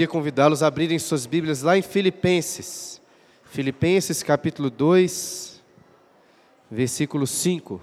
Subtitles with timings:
[0.00, 3.02] Queria convidá-los a abrirem suas Bíblias lá em Filipenses.
[3.44, 5.62] Filipenses capítulo 2,
[6.70, 7.78] versículo 5.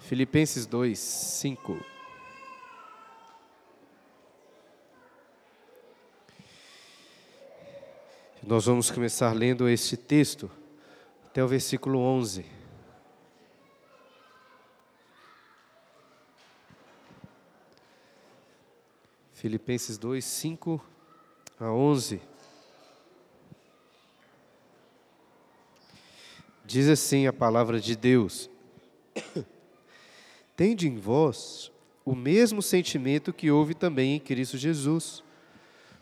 [0.00, 1.80] Filipenses 2, 5.
[8.46, 10.50] Nós vamos começar lendo este texto
[11.24, 12.57] até o versículo 11.
[19.38, 20.84] Filipenses 2, 5
[21.58, 22.20] a 11.
[26.64, 28.50] Diz assim a palavra de Deus:
[30.56, 31.72] Tende em vós
[32.04, 35.22] o mesmo sentimento que houve também em Cristo Jesus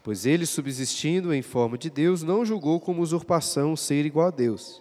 [0.07, 4.81] Pois ele, subsistindo em forma de Deus, não julgou como usurpação ser igual a Deus.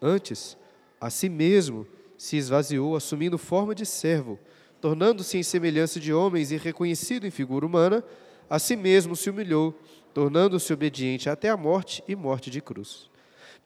[0.00, 0.56] Antes,
[1.00, 1.84] a si mesmo
[2.16, 4.38] se esvaziou, assumindo forma de servo,
[4.80, 8.04] tornando-se em semelhança de homens e reconhecido em figura humana,
[8.48, 9.78] a si mesmo se humilhou,
[10.14, 13.08] tornando-se obediente até a morte e morte de cruz.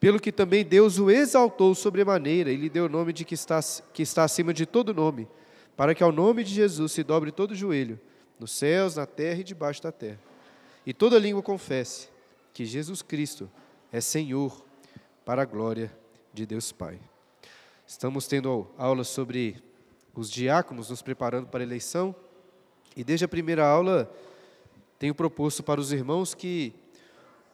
[0.00, 3.60] Pelo que também Deus o exaltou sobremaneira e lhe deu o nome de que está,
[3.92, 5.28] que está acima de todo nome,
[5.76, 7.98] para que ao nome de Jesus se dobre todo joelho,
[8.38, 10.20] nos céus, na terra e debaixo da terra
[10.86, 12.08] e toda língua confesse
[12.52, 13.50] que Jesus Cristo
[13.90, 14.64] é Senhor,
[15.24, 15.90] para a glória
[16.32, 17.00] de Deus Pai.
[17.86, 19.56] Estamos tendo aulas sobre
[20.20, 22.14] os diáconos, nos preparando para a eleição,
[22.96, 24.10] e desde a primeira aula
[24.98, 26.72] tenho proposto para os irmãos que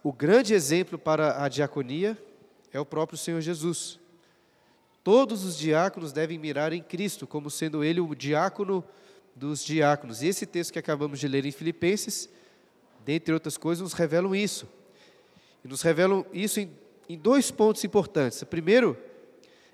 [0.03, 2.17] o grande exemplo para a diaconia
[2.73, 3.99] é o próprio Senhor Jesus.
[5.03, 8.85] Todos os diáconos devem mirar em Cristo, como sendo Ele o diácono
[9.35, 10.23] dos diáconos.
[10.23, 12.29] E esse texto que acabamos de ler em Filipenses
[13.05, 14.69] dentre outras coisas, nos revelam isso.
[15.65, 16.71] E nos revelam isso em,
[17.09, 18.43] em dois pontos importantes.
[18.45, 18.97] Primeiro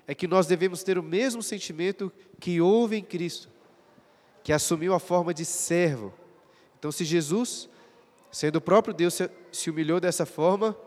[0.07, 3.49] é que nós devemos ter o mesmo sentimento que houve em Cristo,
[4.41, 6.13] que assumiu a forma de servo.
[6.79, 7.67] Então, se Jesus,
[8.31, 9.19] sendo o próprio Deus,
[9.51, 10.77] se, humilhou dessa forma,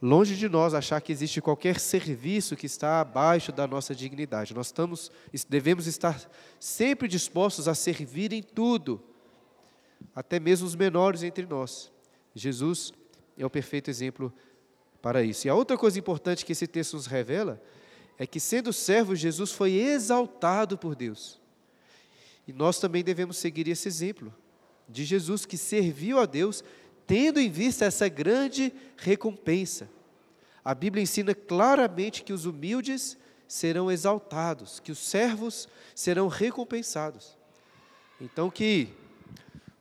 [0.00, 4.54] longe de nós achar que existe qualquer serviço que está abaixo da nossa dignidade.
[4.54, 5.12] Nós estamos,
[5.46, 6.18] devemos estar
[6.58, 9.02] sempre dispostos a servir em tudo
[10.14, 11.92] até mesmo os menores entre nós.
[12.34, 12.92] Jesus
[13.36, 14.32] é o perfeito exemplo
[15.02, 15.46] para isso.
[15.46, 17.60] E a outra coisa importante que esse texto nos revela
[18.18, 21.40] é que, sendo servo, Jesus foi exaltado por Deus.
[22.46, 24.32] E nós também devemos seguir esse exemplo
[24.88, 26.62] de Jesus que serviu a Deus,
[27.06, 29.88] tendo em vista essa grande recompensa.
[30.64, 33.16] A Bíblia ensina claramente que os humildes
[33.46, 37.36] serão exaltados, que os servos serão recompensados.
[38.20, 38.88] Então, que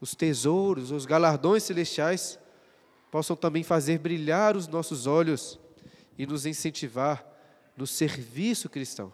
[0.01, 2.37] os tesouros, os galardões celestiais
[3.09, 5.59] possam também fazer brilhar os nossos olhos
[6.17, 7.32] e nos incentivar
[7.75, 9.11] no serviço cristão.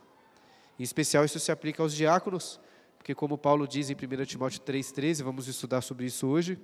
[0.78, 2.60] Em especial, isso se aplica aos diáconos,
[2.98, 6.58] porque, como Paulo diz em 1 Timóteo 3,13, vamos estudar sobre isso hoje,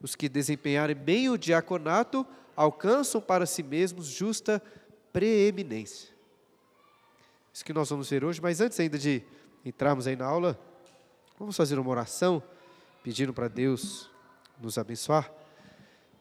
[0.00, 2.26] os que desempenharem bem o diaconato
[2.56, 4.62] alcançam para si mesmos justa
[5.12, 6.10] preeminência.
[7.52, 9.22] Isso que nós vamos ver hoje, mas antes ainda de
[9.64, 10.58] entrarmos aí na aula,
[11.38, 12.42] vamos fazer uma oração
[13.02, 14.10] pedindo para Deus
[14.60, 15.32] nos abençoar.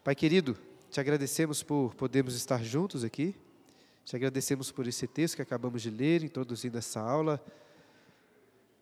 [0.03, 0.57] Pai querido,
[0.89, 3.35] te agradecemos por podermos estar juntos aqui.
[4.07, 7.43] Te agradecemos por esse texto que acabamos de ler, introduzindo essa aula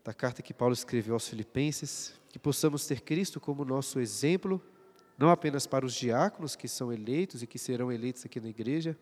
[0.04, 4.62] da carta que Paulo escreveu aos Filipenses, que possamos ter Cristo como nosso exemplo,
[5.18, 8.96] não apenas para os diáconos que são eleitos e que serão eleitos aqui na igreja,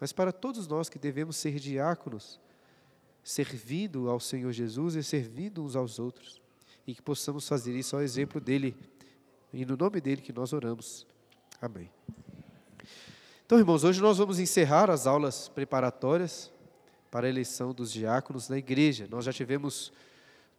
[0.00, 2.40] mas para todos nós que devemos ser diáconos,
[3.22, 6.42] servindo ao Senhor Jesus e servindo uns aos outros
[6.84, 8.74] e que possamos fazer isso ao exemplo dele
[9.52, 11.06] e no nome dele que nós oramos.
[11.62, 11.88] Amém.
[13.48, 16.52] Então, irmãos, hoje nós vamos encerrar as aulas preparatórias
[17.10, 19.08] para a eleição dos diáconos na igreja.
[19.10, 19.90] Nós já tivemos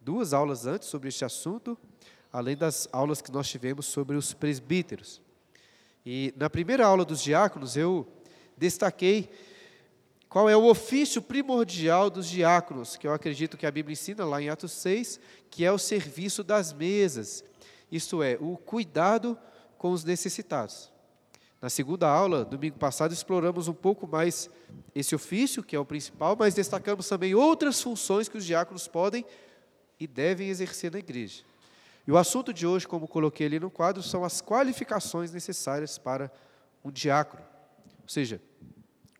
[0.02, 1.78] duas aulas antes sobre este assunto,
[2.34, 5.22] além das aulas que nós tivemos sobre os presbíteros.
[6.04, 8.08] E na primeira aula dos diáconos eu
[8.58, 9.30] destaquei
[10.28, 14.42] qual é o ofício primordial dos diáconos, que eu acredito que a Bíblia ensina lá
[14.42, 15.20] em Atos 6,
[15.52, 17.44] que é o serviço das mesas,
[17.92, 19.38] isto é, o cuidado
[19.78, 20.92] com os necessitados.
[21.62, 24.50] Na segunda aula, domingo passado, exploramos um pouco mais
[24.96, 29.26] esse ofício, que é o principal, mas destacamos também outras funções que os diáconos podem
[30.00, 31.44] e devem exercer na igreja.
[32.08, 36.32] E o assunto de hoje, como coloquei ali no quadro, são as qualificações necessárias para
[36.84, 37.44] um diácono.
[38.02, 38.42] Ou seja,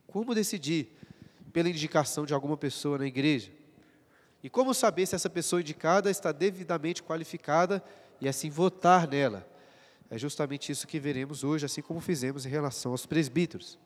[0.08, 0.98] como decidir
[1.52, 3.52] pela indicação de alguma pessoa na igreja.
[4.42, 7.84] E como saber se essa pessoa indicada está devidamente qualificada
[8.22, 9.46] e assim votar nela?
[10.10, 13.78] É justamente isso que veremos hoje, assim como fizemos em relação aos presbíteros.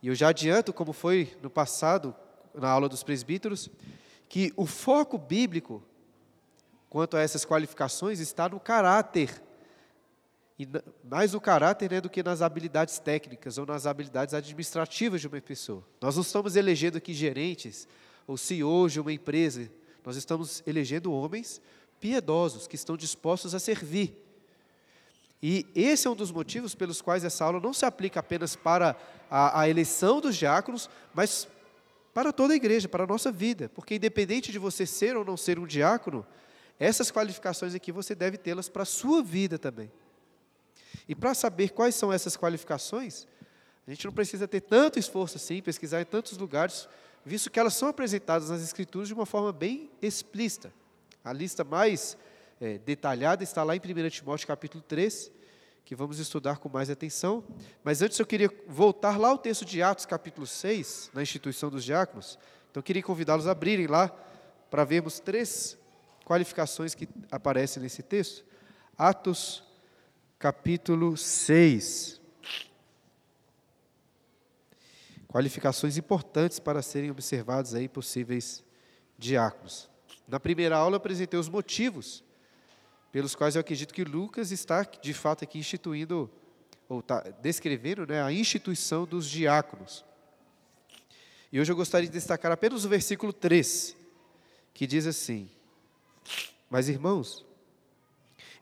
[0.00, 2.14] E eu já adianto, como foi no passado,
[2.54, 3.68] na aula dos presbíteros,
[4.28, 5.82] que o foco bíblico
[6.88, 9.42] quanto a essas qualificações está no caráter.
[10.58, 10.68] E
[11.04, 15.40] mais no caráter né, do que nas habilidades técnicas ou nas habilidades administrativas de uma
[15.40, 15.84] pessoa.
[16.00, 17.86] Nós não estamos elegendo aqui gerentes
[18.26, 19.70] ou CEOs de uma empresa.
[20.04, 21.60] Nós estamos elegendo homens
[22.00, 24.27] piedosos que estão dispostos a servir.
[25.42, 28.96] E esse é um dos motivos pelos quais essa aula não se aplica apenas para
[29.30, 31.46] a, a eleição dos diáconos, mas
[32.12, 33.68] para toda a igreja, para a nossa vida.
[33.68, 36.26] Porque independente de você ser ou não ser um diácono,
[36.78, 39.90] essas qualificações aqui você deve tê-las para a sua vida também.
[41.08, 43.26] E para saber quais são essas qualificações,
[43.86, 46.88] a gente não precisa ter tanto esforço assim, pesquisar em tantos lugares,
[47.24, 50.72] visto que elas são apresentadas nas Escrituras de uma forma bem explícita.
[51.24, 52.16] A lista mais
[52.60, 55.30] é, detalhada está lá em 1 Timóteo capítulo 3,
[55.84, 57.44] que vamos estudar com mais atenção.
[57.84, 61.84] Mas antes eu queria voltar lá ao texto de Atos capítulo 6, na instituição dos
[61.84, 62.38] diáconos.
[62.70, 64.08] Então eu queria convidá-los a abrirem lá
[64.70, 65.78] para vermos três
[66.24, 68.44] qualificações que aparecem nesse texto.
[68.96, 69.62] Atos
[70.38, 72.20] capítulo 6.
[75.28, 78.64] Qualificações importantes para serem observados aí possíveis
[79.16, 79.88] diáconos.
[80.26, 82.24] Na primeira aula eu apresentei os motivos
[83.12, 86.30] pelos quais eu acredito que Lucas está de fato aqui instituindo
[86.88, 90.04] ou está descrevendo né, a instituição dos diáconos.
[91.50, 93.96] E hoje eu gostaria de destacar apenas o versículo 3,
[94.74, 95.50] que diz assim:
[96.70, 97.46] Mas irmãos,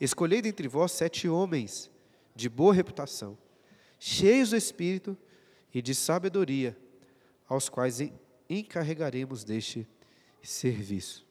[0.00, 1.90] Escolhei dentre vós sete homens
[2.34, 3.36] de boa reputação,
[3.98, 5.16] cheios do Espírito
[5.72, 6.76] e de sabedoria,
[7.48, 7.98] aos quais
[8.48, 9.88] encarregaremos deste
[10.42, 11.25] serviço.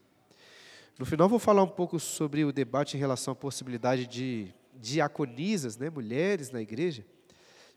[0.98, 5.76] No final, vou falar um pouco sobre o debate em relação à possibilidade de diaconisas,
[5.76, 7.06] né, mulheres na igreja.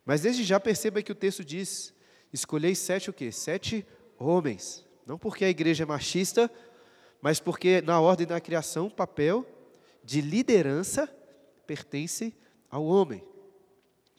[0.06, 1.92] Mas desde já perceba que o texto diz:
[2.32, 3.32] escolhei sete o quê?
[3.32, 3.84] Sete
[4.16, 4.86] homens.
[5.04, 6.48] Não porque a igreja é machista,
[7.20, 9.44] mas porque na ordem da criação o papel
[10.04, 11.12] de liderança
[11.66, 12.32] pertence
[12.70, 13.24] ao homem.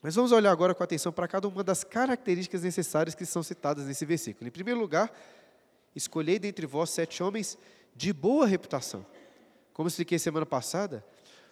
[0.02, 3.86] Mas vamos olhar agora com atenção para cada uma das características necessárias que são citadas
[3.86, 4.48] nesse versículo.
[4.48, 5.10] Em primeiro lugar,
[5.96, 7.58] escolhei dentre vós sete homens
[8.00, 9.06] de boa reputação.
[9.74, 11.06] Como expliquei semana passada,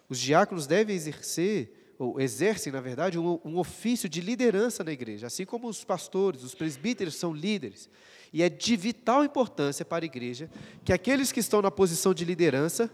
[0.07, 5.27] os diáconos devem exercer, ou exercem, na verdade, um, um ofício de liderança na igreja,
[5.27, 7.89] assim como os pastores, os presbíteros são líderes.
[8.31, 10.49] E é de vital importância para a igreja
[10.85, 12.89] que aqueles que estão na posição de liderança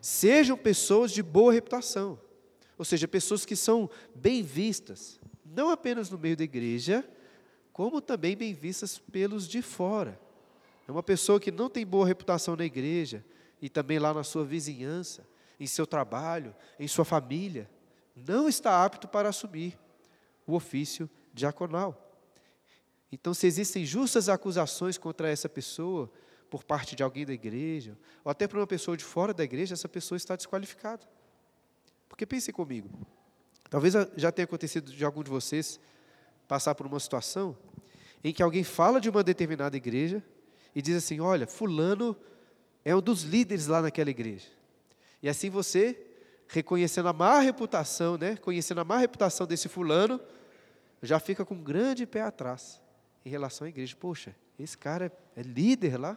[0.00, 2.20] Sejam pessoas de boa reputação,
[2.76, 7.04] ou seja, pessoas que são bem vistas, não apenas no meio da igreja,
[7.72, 10.20] como também bem vistas pelos de fora.
[10.88, 13.22] É uma pessoa que não tem boa reputação na igreja
[13.60, 15.28] e também lá na sua vizinhança,
[15.60, 17.70] em seu trabalho, em sua família,
[18.16, 19.78] não está apto para assumir
[20.46, 22.10] o ofício diaconal.
[23.12, 26.10] Então, se existem justas acusações contra essa pessoa,
[26.48, 29.74] por parte de alguém da igreja, ou até para uma pessoa de fora da igreja,
[29.74, 31.06] essa pessoa está desqualificada.
[32.08, 32.88] Porque pense comigo,
[33.68, 35.78] talvez já tenha acontecido de algum de vocês
[36.46, 37.54] passar por uma situação
[38.24, 40.24] em que alguém fala de uma determinada igreja
[40.78, 42.16] e diz assim: olha, Fulano
[42.84, 44.46] é um dos líderes lá naquela igreja.
[45.20, 46.00] E assim você,
[46.46, 50.20] reconhecendo a má reputação, né, conhecendo a má reputação desse Fulano,
[51.02, 52.80] já fica com um grande pé atrás
[53.26, 53.96] em relação à igreja.
[53.98, 56.16] Poxa, esse cara é líder lá.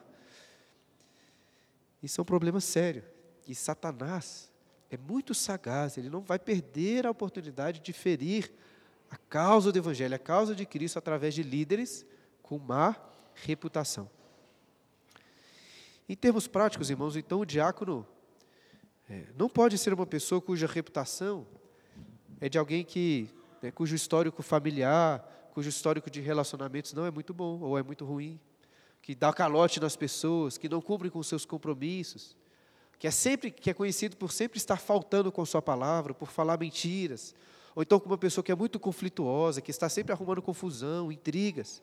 [2.03, 3.03] Isso é um problema sério.
[3.47, 4.51] E Satanás
[4.91, 8.53] é muito sagaz, ele não vai perder a oportunidade de ferir
[9.09, 12.05] a causa do Evangelho, a causa de Cristo, através de líderes
[12.43, 12.95] com má
[13.33, 14.07] reputação.
[16.11, 18.05] Em termos práticos, irmãos, então o diácono
[19.09, 21.47] é, não pode ser uma pessoa cuja reputação
[22.41, 23.29] é de alguém que,
[23.61, 25.21] né, cujo histórico familiar,
[25.53, 28.37] cujo histórico de relacionamentos não é muito bom ou é muito ruim
[29.01, 32.35] que dá calote nas pessoas, que não cumpre com seus compromissos,
[32.99, 36.59] que é sempre que é conhecido por sempre estar faltando com sua palavra, por falar
[36.59, 37.33] mentiras,
[37.73, 41.81] ou então como uma pessoa que é muito conflituosa, que está sempre arrumando confusão, intrigas,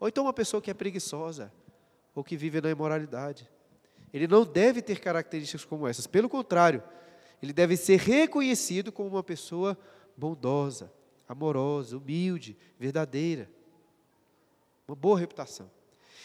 [0.00, 1.52] ou então uma pessoa que é preguiçosa,
[2.12, 3.48] ou que vive na imoralidade.
[4.12, 6.82] Ele não deve ter características como essas, pelo contrário,
[7.42, 9.78] ele deve ser reconhecido como uma pessoa
[10.16, 10.92] bondosa,
[11.28, 13.50] amorosa, humilde, verdadeira,
[14.86, 15.70] uma boa reputação.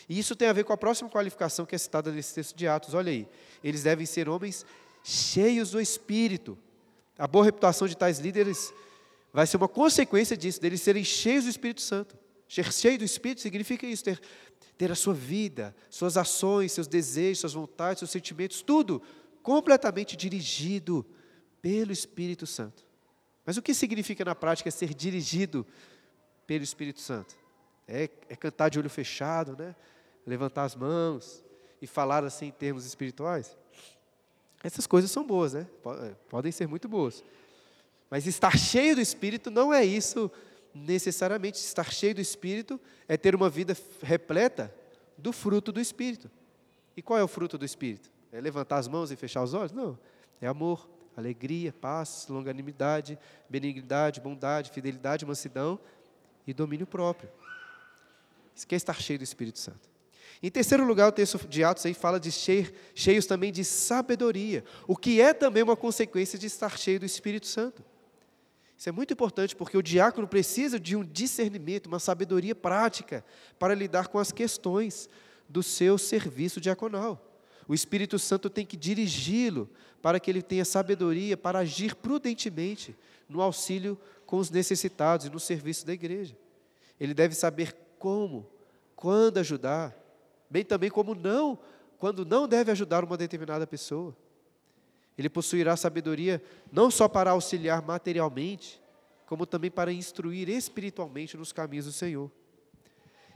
[0.07, 2.67] E isso tem a ver com a próxima qualificação que é citada nesse texto de
[2.67, 2.93] Atos.
[2.93, 3.27] Olha aí.
[3.63, 4.65] Eles devem ser homens
[5.03, 6.57] cheios do Espírito.
[7.17, 8.73] A boa reputação de tais líderes
[9.31, 12.17] vai ser uma consequência disso, deles serem cheios do Espírito Santo.
[12.47, 14.21] Ser cheio do Espírito significa isso, ter,
[14.83, 19.01] ter a sua vida, suas ações, seus desejos, suas vontades, seus sentimentos, tudo
[19.41, 21.05] completamente dirigido
[21.61, 22.85] pelo Espírito Santo.
[23.45, 25.65] Mas o que significa na prática ser dirigido
[26.45, 27.33] pelo Espírito Santo?
[27.87, 29.73] É, é cantar de olho fechado, né?
[30.27, 31.41] levantar as mãos
[31.81, 33.57] e falar assim em termos espirituais?
[34.61, 35.65] Essas coisas são boas, né?
[36.01, 37.23] É, podem ser muito boas.
[38.09, 40.29] Mas estar cheio do Espírito não é isso
[40.73, 41.57] necessariamente.
[41.57, 44.73] Estar cheio do Espírito é ter uma vida repleta
[45.17, 46.29] do fruto do Espírito.
[46.95, 48.09] E qual é o fruto do Espírito?
[48.31, 49.71] É levantar as mãos e fechar os olhos?
[49.71, 49.97] Não.
[50.41, 53.17] É amor, alegria, paz, longanimidade,
[53.49, 55.79] benignidade, bondade, fidelidade, mansidão
[56.45, 57.29] e domínio próprio.
[58.55, 59.93] Isso quer é estar cheio do Espírito Santo.
[60.41, 64.95] Em terceiro lugar, o texto de Atos aí fala de cheios também de sabedoria, o
[64.95, 67.83] que é também uma consequência de estar cheio do Espírito Santo.
[68.83, 73.23] Isso é muito importante porque o diácono precisa de um discernimento, uma sabedoria prática
[73.57, 75.07] para lidar com as questões
[75.47, 77.17] do seu serviço diaconal.
[77.65, 79.69] O Espírito Santo tem que dirigi-lo
[80.01, 82.93] para que ele tenha sabedoria para agir prudentemente
[83.29, 86.35] no auxílio com os necessitados e no serviço da igreja.
[86.99, 88.45] Ele deve saber como,
[88.97, 89.95] quando ajudar,
[90.49, 91.57] bem também como não,
[91.97, 94.13] quando não deve ajudar uma determinada pessoa.
[95.17, 96.41] Ele possuirá sabedoria
[96.71, 98.81] não só para auxiliar materialmente,
[99.25, 102.31] como também para instruir espiritualmente nos caminhos do Senhor.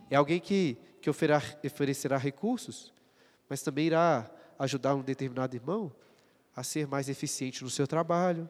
[0.09, 2.93] É alguém que, que oferecerá recursos,
[3.49, 4.29] mas também irá
[4.59, 5.91] ajudar um determinado irmão
[6.55, 8.49] a ser mais eficiente no seu trabalho,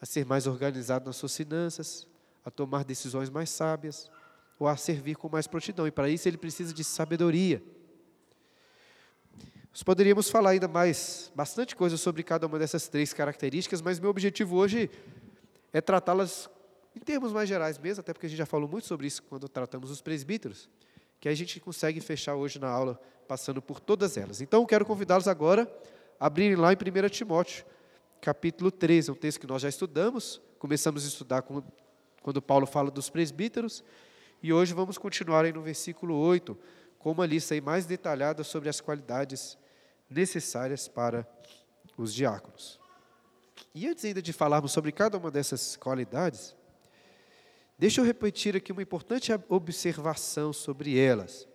[0.00, 2.06] a ser mais organizado nas suas finanças,
[2.44, 4.10] a tomar decisões mais sábias,
[4.58, 5.86] ou a servir com mais prontidão.
[5.86, 7.62] E para isso ele precisa de sabedoria.
[9.74, 14.08] Nós poderíamos falar ainda mais, bastante coisa sobre cada uma dessas três características, mas meu
[14.08, 14.88] objetivo hoje
[15.72, 16.48] é tratá-las
[16.94, 19.48] em termos mais gerais mesmo, até porque a gente já falou muito sobre isso quando
[19.48, 20.70] tratamos os presbíteros,
[21.18, 24.40] que a gente consegue fechar hoje na aula passando por todas elas.
[24.40, 25.68] Então, quero convidá-los agora
[26.20, 27.66] a abrirem lá em 1 Timóteo,
[28.20, 33.10] capítulo 13, um texto que nós já estudamos, começamos a estudar quando Paulo fala dos
[33.10, 33.82] presbíteros,
[34.40, 36.56] e hoje vamos continuar aí no versículo 8,
[36.96, 39.58] com uma lista aí mais detalhada sobre as qualidades
[40.08, 41.26] necessárias para
[41.96, 42.80] os diáconos.
[43.74, 46.54] E antes ainda de falarmos sobre cada uma dessas qualidades,
[47.78, 51.48] deixa eu repetir aqui uma importante observação sobre elas.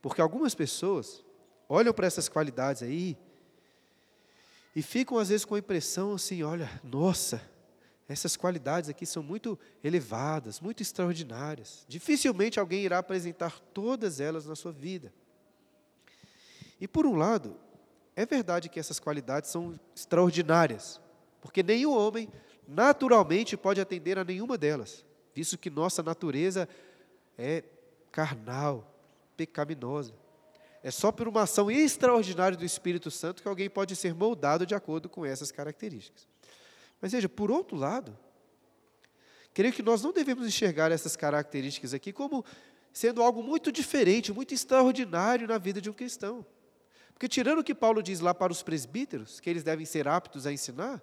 [0.00, 1.24] Porque algumas pessoas
[1.68, 3.16] olham para essas qualidades aí
[4.74, 7.40] e ficam às vezes com a impressão assim, olha, nossa,
[8.08, 11.84] essas qualidades aqui são muito elevadas, muito extraordinárias.
[11.88, 15.12] Dificilmente alguém irá apresentar todas elas na sua vida.
[16.80, 17.56] E por um lado,
[18.16, 21.00] é verdade que essas qualidades são extraordinárias,
[21.40, 22.28] porque nenhum homem
[22.66, 25.04] naturalmente pode atender a nenhuma delas,
[25.34, 26.68] visto que nossa natureza
[27.36, 27.64] é
[28.10, 28.90] carnal,
[29.36, 30.14] pecaminosa.
[30.82, 34.74] É só por uma ação extraordinária do Espírito Santo que alguém pode ser moldado de
[34.74, 36.28] acordo com essas características.
[37.00, 38.16] Mas veja, por outro lado,
[39.52, 42.44] creio que nós não devemos enxergar essas características aqui como
[42.92, 46.46] sendo algo muito diferente, muito extraordinário na vida de um cristão.
[47.14, 50.46] Porque, tirando o que Paulo diz lá para os presbíteros, que eles devem ser aptos
[50.46, 51.02] a ensinar,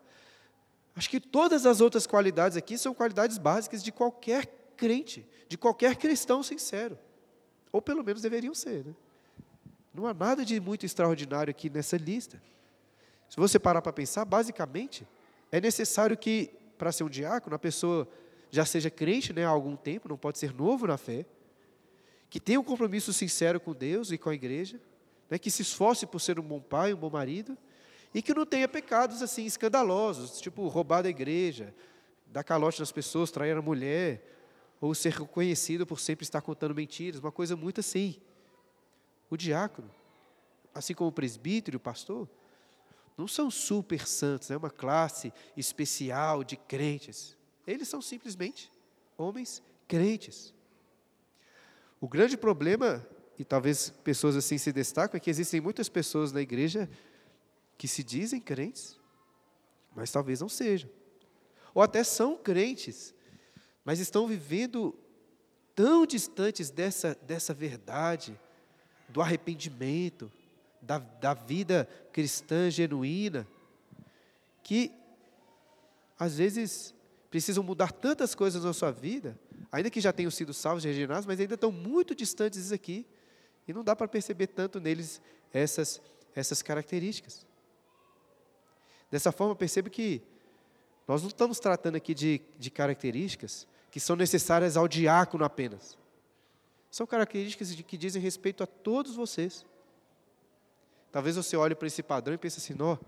[0.95, 5.95] acho que todas as outras qualidades aqui são qualidades básicas de qualquer crente, de qualquer
[5.95, 6.99] cristão sincero.
[7.71, 8.85] Ou pelo menos deveriam ser.
[8.85, 8.93] Né?
[9.93, 12.41] Não há nada de muito extraordinário aqui nessa lista.
[13.29, 15.07] Se você parar para pensar, basicamente,
[15.49, 18.07] é necessário que, para ser um diácono, a pessoa
[18.49, 21.25] já seja crente né, há algum tempo, não pode ser novo na fé,
[22.29, 24.79] que tenha um compromisso sincero com Deus e com a igreja,
[25.31, 27.57] né, que se esforce por ser um bom pai, um bom marido,
[28.13, 31.73] e que não tenha pecados assim escandalosos, tipo roubar da igreja,
[32.27, 34.27] dar calote nas pessoas, trair a mulher,
[34.81, 38.19] ou ser reconhecido por sempre estar contando mentiras, uma coisa muito assim.
[39.29, 39.89] O diácono,
[40.75, 42.27] assim como o presbítero e o pastor,
[43.17, 47.38] não são super santos, é uma classe especial de crentes.
[47.65, 48.69] Eles são simplesmente
[49.17, 50.53] homens crentes.
[52.01, 53.07] O grande problema
[53.41, 56.88] e talvez pessoas assim se destacam, é que existem muitas pessoas na igreja
[57.75, 59.00] que se dizem crentes,
[59.95, 60.88] mas talvez não sejam.
[61.74, 63.15] Ou até são crentes,
[63.83, 64.95] mas estão vivendo
[65.74, 68.39] tão distantes dessa, dessa verdade,
[69.10, 70.31] do arrependimento,
[70.79, 73.48] da, da vida cristã genuína,
[74.62, 74.91] que
[76.19, 76.93] às vezes
[77.31, 79.36] precisam mudar tantas coisas na sua vida,
[79.71, 83.03] ainda que já tenham sido salvos regenerados, mas ainda estão muito distantes aqui
[83.71, 85.21] e não dá para perceber tanto neles
[85.53, 86.01] essas,
[86.35, 87.45] essas características.
[89.09, 90.21] Dessa forma, percebo que
[91.07, 95.97] nós não estamos tratando aqui de, de características que são necessárias ao diácono apenas.
[96.89, 99.65] São características que dizem respeito a todos vocês.
[101.11, 102.99] Talvez você olhe para esse padrão e pense assim: não,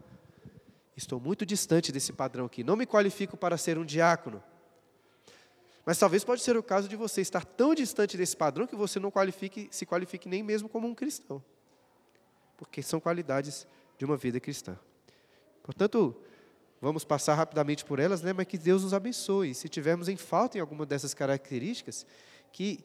[0.96, 4.42] estou muito distante desse padrão aqui, não me qualifico para ser um diácono.
[5.86, 9.00] Mas talvez pode ser o caso de você estar tão distante desse padrão que você
[9.00, 11.44] não qualifique, se qualifique nem mesmo como um cristão.
[12.58, 14.78] Porque são qualidades de uma vida cristã.
[15.62, 16.16] Portanto,
[16.82, 19.54] vamos passar rapidamente por elas, né, mas que Deus nos abençoe.
[19.54, 22.06] Se tivermos em falta em alguma dessas características,
[22.52, 22.84] que,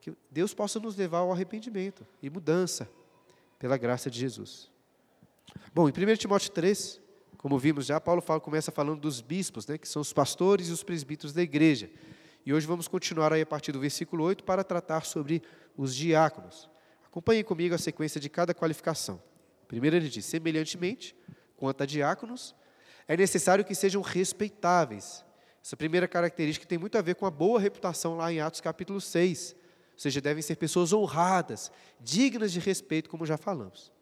[0.00, 2.88] que Deus possa nos levar ao arrependimento e mudança,
[3.58, 4.70] pela graça de Jesus.
[5.74, 7.00] Bom, em 1 Timóteo 3,
[7.36, 10.72] como vimos já, Paulo fala, começa falando dos bispos, né, que são os pastores e
[10.72, 11.90] os presbíteros da igreja.
[12.48, 15.42] E hoje vamos continuar aí a partir do versículo 8 para tratar sobre
[15.76, 16.66] os diáconos.
[17.04, 19.22] Acompanhe comigo a sequência de cada qualificação.
[19.66, 21.14] Primeiro ele diz: semelhantemente,
[21.58, 22.54] quanto a diáconos,
[23.06, 25.22] é necessário que sejam respeitáveis.
[25.62, 28.98] Essa primeira característica tem muito a ver com a boa reputação lá em Atos capítulo
[28.98, 29.54] 6.
[29.92, 33.92] Ou seja, devem ser pessoas honradas, dignas de respeito, como já falamos.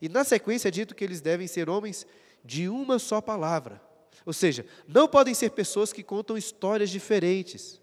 [0.00, 2.06] E na sequência é dito que eles devem ser homens
[2.44, 3.82] de uma só palavra.
[4.24, 7.80] Ou seja, não podem ser pessoas que contam histórias diferentes,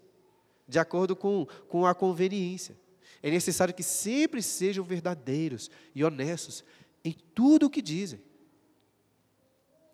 [0.68, 2.76] de acordo com, com a conveniência.
[3.22, 6.64] É necessário que sempre sejam verdadeiros e honestos
[7.04, 8.20] em tudo o que dizem.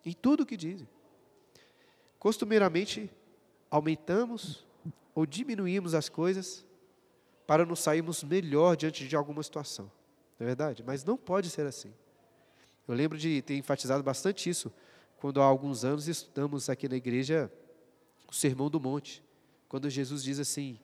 [0.04, 0.88] Em tudo o que dizem.
[2.18, 3.10] Costumeiramente,
[3.70, 4.66] aumentamos
[5.14, 6.64] ou diminuímos as coisas
[7.46, 9.90] para nos sairmos melhor diante de alguma situação.
[10.38, 10.82] Não é verdade?
[10.86, 11.92] Mas não pode ser assim.
[12.86, 14.72] Eu lembro de ter enfatizado bastante isso
[15.18, 17.52] quando há alguns anos estudamos aqui na igreja
[18.28, 19.22] o Sermão do Monte,
[19.72, 20.78] quando Jesus diz assim: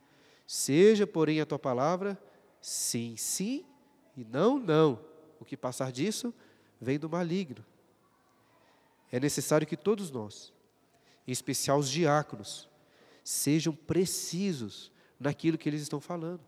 [0.46, 2.18] Seja, porém, a tua palavra
[2.58, 3.62] sim, sim
[4.16, 4.98] e não, não.
[5.38, 6.32] O que passar disso
[6.80, 7.62] vem do maligno.
[9.12, 10.54] É necessário que todos nós,
[11.26, 12.66] em especial os diáconos,
[13.22, 14.90] sejam precisos
[15.20, 16.40] naquilo que eles estão falando.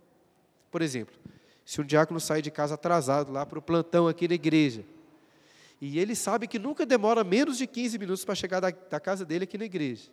[0.70, 1.14] Por exemplo,
[1.62, 4.82] se um diácono sai de casa atrasado lá para o plantão aqui na igreja,
[5.78, 9.26] e ele sabe que nunca demora menos de 15 minutos para chegar da, da, casa
[9.26, 10.10] dele aqui na igreja.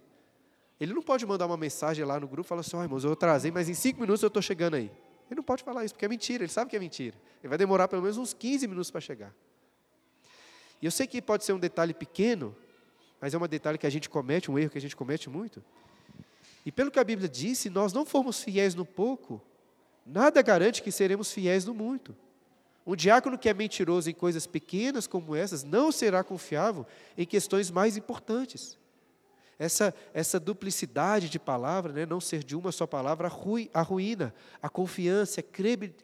[0.80, 3.12] Ele não pode mandar uma mensagem lá no grupo e falar assim, oh, irmãos, eu
[3.12, 4.92] atrasei, mas em cinco minutos eu estou chegando aí.
[5.30, 7.16] Ele não pode falar isso, porque é mentira, ele sabe que é mentira.
[7.42, 9.34] Ele vai demorar pelo menos uns 15 minutos para chegar.
[10.82, 12.56] E eu sei que pode ser um detalhe pequeno,
[13.20, 15.64] mas é um detalhe que a gente comete, um erro que a gente comete muito.
[16.66, 19.42] E pelo que a Bíblia diz, se nós não formos fiéis no pouco,
[20.06, 22.16] nada garante que seremos fiéis no muito.
[22.86, 26.86] Um diácono que é mentiroso em coisas pequenas como essas não será confiável
[27.18, 28.78] em questões mais importantes.
[29.60, 33.32] Essa, essa duplicidade de palavra, né, não ser de uma só palavra,
[33.74, 35.44] arruína a confiança, a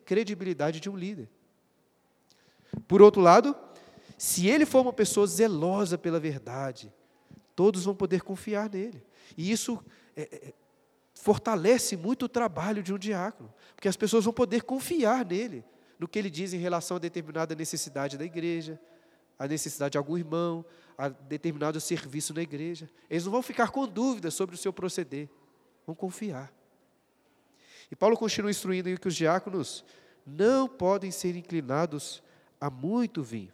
[0.06, 1.30] credibilidade de um líder.
[2.88, 3.56] Por outro lado,
[4.18, 6.92] se ele for uma pessoa zelosa pela verdade,
[7.56, 9.06] todos vão poder confiar nele.
[9.38, 9.84] E isso
[10.16, 10.54] é, é,
[11.14, 15.64] fortalece muito o trabalho de um diácono, porque as pessoas vão poder confiar nele,
[16.00, 18.80] no que ele diz em relação a determinada necessidade da igreja,
[19.38, 20.66] a necessidade de algum irmão,
[20.98, 22.90] a determinado serviço na igreja.
[23.10, 25.30] Eles não vão ficar com dúvidas sobre o seu proceder,
[25.86, 26.52] vão confiar.
[27.92, 29.84] E Paulo continua instruindo que os diáconos
[30.26, 32.24] não podem ser inclinados
[32.60, 33.52] a muito vinho.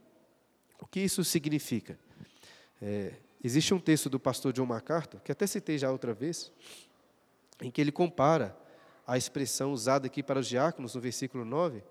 [0.80, 2.00] O que isso significa?
[2.82, 6.52] É, existe um texto do pastor John MacArthur, que até citei já outra vez,
[7.62, 8.58] em que ele compara
[9.06, 11.84] a expressão usada aqui para os diáconos, no versículo 9,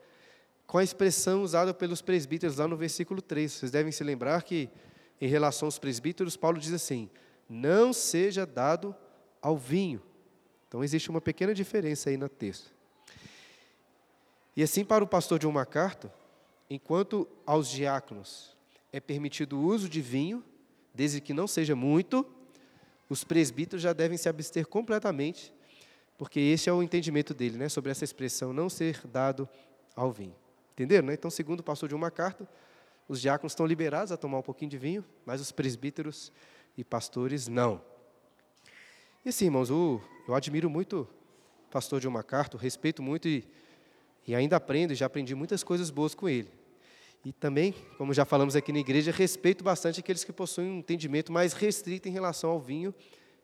[0.66, 3.50] com a expressão usada pelos presbíteros lá no versículo 3.
[3.50, 4.70] Vocês devem se lembrar que,
[5.20, 7.10] em relação aos presbíteros, Paulo diz assim:
[7.48, 8.94] não seja dado
[9.40, 10.02] ao vinho.
[10.68, 12.74] Então, existe uma pequena diferença aí no texto.
[14.54, 16.10] E assim, para o pastor John MacArthur,
[16.68, 18.56] enquanto aos diáconos
[18.92, 20.44] é permitido o uso de vinho,
[20.92, 22.26] desde que não seja muito,
[23.08, 25.52] os presbíteros já devem se abster completamente,
[26.18, 29.48] porque esse é o entendimento dele, né, sobre essa expressão não ser dado
[29.94, 30.34] ao vinho.
[30.72, 31.06] Entenderam?
[31.06, 31.14] Né?
[31.14, 32.48] Então, segundo o pastor de uma carta,
[33.08, 36.30] os diáconos estão liberados a tomar um pouquinho de vinho, mas os presbíteros
[36.76, 37.80] e pastores não.
[39.24, 41.08] E assim, irmãos, eu, eu admiro muito
[41.66, 43.46] o pastor uma carta, respeito muito e,
[44.26, 46.50] e ainda aprendo, já aprendi muitas coisas boas com ele.
[47.24, 51.32] E também, como já falamos aqui na igreja, respeito bastante aqueles que possuem um entendimento
[51.32, 52.94] mais restrito em relação ao vinho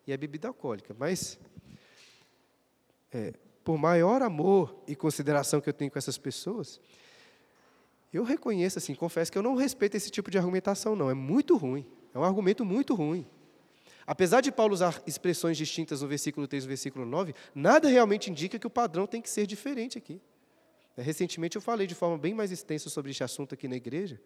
[0.06, 0.94] e à bebida alcoólica.
[0.96, 1.38] Mas,
[3.12, 3.32] é,
[3.64, 6.80] por maior amor e consideração que eu tenho com essas pessoas,
[8.18, 11.10] eu reconheço, assim, confesso que eu não respeito esse tipo de argumentação, não.
[11.10, 11.86] É muito ruim.
[12.14, 13.26] É um argumento muito ruim.
[14.06, 18.30] Apesar de Paulo usar expressões distintas no versículo 3 e no versículo 9, nada realmente
[18.30, 20.20] indica que o padrão tem que ser diferente aqui.
[20.96, 24.20] É, recentemente eu falei de forma bem mais extensa sobre este assunto aqui na igreja,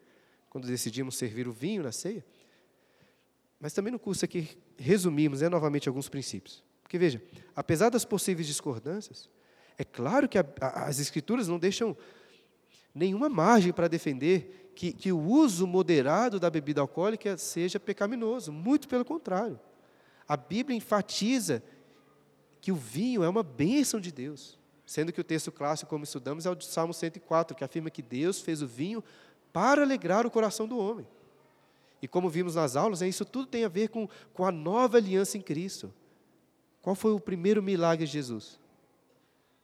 [0.49, 2.25] quando decidimos servir o vinho na ceia.
[3.59, 6.63] Mas também no curso aqui resumimos né, novamente alguns princípios.
[6.83, 7.21] Porque veja,
[7.55, 9.29] apesar das possíveis discordâncias,
[9.77, 11.95] é claro que a, a, as escrituras não deixam
[12.99, 18.51] nenhuma margem para defender que, que o uso moderado da bebida alcoólica seja pecaminoso.
[18.51, 19.57] Muito pelo contrário.
[20.27, 21.63] A Bíblia enfatiza
[22.59, 24.59] que o vinho é uma bênção de Deus.
[24.85, 28.01] Sendo que o texto clássico, como estudamos, é o de Salmo 104, que afirma que
[28.01, 29.03] Deus fez o vinho
[29.53, 31.07] para alegrar o coração do homem.
[32.01, 34.97] E como vimos nas aulas, né, isso tudo tem a ver com, com a nova
[34.97, 35.93] aliança em Cristo.
[36.81, 38.58] Qual foi o primeiro milagre de Jesus?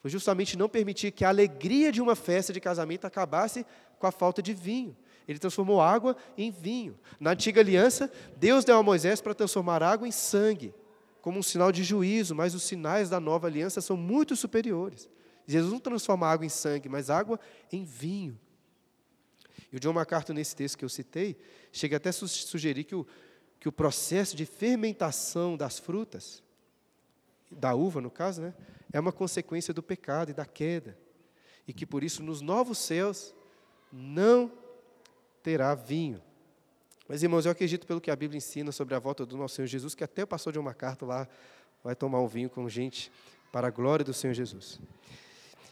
[0.06, 3.66] Foi justamente não permitir que a alegria de uma festa de casamento acabasse
[3.98, 4.96] com a falta de vinho.
[5.28, 6.96] Ele transformou água em vinho.
[7.20, 10.76] Na antiga aliança, Deus deu a Moisés para transformar água em sangue,
[11.24, 15.10] como um sinal de juízo, mas os sinais da nova aliança são muito superiores.
[15.48, 17.40] Jesus não transforma água em sangue, mas água
[17.72, 18.40] em vinho.
[19.74, 21.36] E o John MacArthur, nesse texto que eu citei,
[21.72, 23.08] chega até a sugerir que o,
[23.60, 26.44] que o processo de fermentação das frutas,
[27.56, 28.54] da uva no caso, né,
[28.92, 30.98] é uma consequência do pecado e da queda.
[31.68, 33.34] E que por isso nos novos céus
[33.92, 34.52] não
[35.42, 36.22] terá vinho.
[37.08, 39.68] Mas, irmãos, eu acredito pelo que a Bíblia ensina sobre a volta do nosso Senhor
[39.68, 41.28] Jesus, que até o pastor de uma carta lá
[41.84, 43.12] vai tomar um vinho com gente
[43.52, 44.80] para a glória do Senhor Jesus.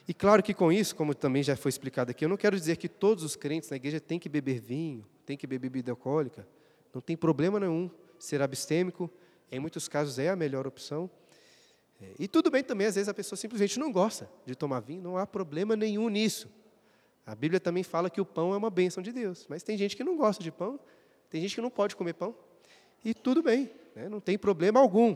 [0.07, 2.77] E claro que com isso, como também já foi explicado aqui, eu não quero dizer
[2.77, 6.47] que todos os crentes na igreja têm que beber vinho, têm que beber bebida alcoólica.
[6.93, 9.09] Não tem problema nenhum ser abstêmico,
[9.51, 11.09] em muitos casos é a melhor opção.
[12.03, 15.01] É, e tudo bem também, às vezes a pessoa simplesmente não gosta de tomar vinho,
[15.01, 16.49] não há problema nenhum nisso.
[17.25, 19.95] A Bíblia também fala que o pão é uma bênção de Deus, mas tem gente
[19.95, 20.77] que não gosta de pão,
[21.29, 22.35] tem gente que não pode comer pão,
[23.03, 24.09] e tudo bem, né?
[24.09, 25.15] não tem problema algum.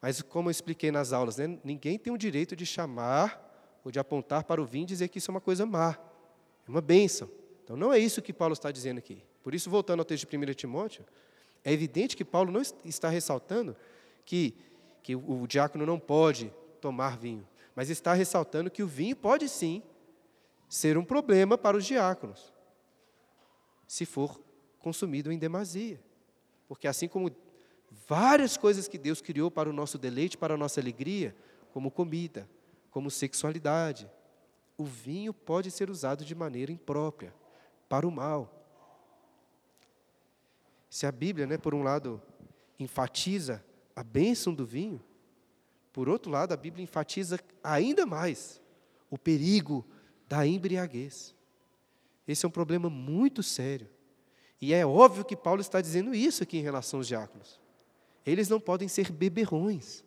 [0.00, 1.58] Mas, como eu expliquei nas aulas, né?
[1.64, 3.42] ninguém tem o direito de chamar
[3.84, 5.98] ou de apontar para o vinho e dizer que isso é uma coisa má,
[6.66, 7.30] é uma bênção.
[7.64, 9.22] Então, não é isso que Paulo está dizendo aqui.
[9.42, 11.04] Por isso, voltando ao texto de 1 Timóteo,
[11.64, 13.76] é evidente que Paulo não está ressaltando
[14.24, 14.54] que,
[15.06, 19.80] que o diácono não pode tomar vinho, mas está ressaltando que o vinho pode sim
[20.68, 22.52] ser um problema para os diáconos,
[23.86, 24.42] se for
[24.80, 26.02] consumido em demasia.
[26.66, 27.30] Porque assim como
[28.08, 31.36] várias coisas que Deus criou para o nosso deleite, para a nossa alegria,
[31.72, 32.50] como comida,
[32.90, 34.10] como sexualidade,
[34.76, 37.32] o vinho pode ser usado de maneira imprópria,
[37.88, 38.52] para o mal.
[40.90, 42.20] Se a Bíblia, né, por um lado,
[42.76, 43.64] enfatiza
[43.96, 45.02] a bênção do vinho,
[45.90, 48.60] por outro lado, a Bíblia enfatiza ainda mais
[49.10, 49.82] o perigo
[50.28, 51.34] da embriaguez.
[52.28, 53.88] Esse é um problema muito sério.
[54.60, 57.58] E é óbvio que Paulo está dizendo isso aqui em relação aos diáconos.
[58.26, 60.04] Eles não podem ser beberrões.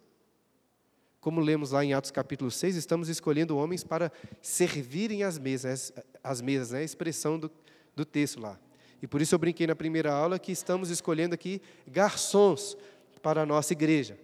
[1.19, 5.91] Como lemos lá em Atos capítulo 6, estamos escolhendo homens para servirem as mesas,
[6.23, 6.79] as mesas, né?
[6.79, 7.51] a expressão do,
[7.95, 8.59] do texto lá.
[9.01, 12.77] E por isso eu brinquei na primeira aula que estamos escolhendo aqui garçons
[13.21, 14.17] para a nossa igreja.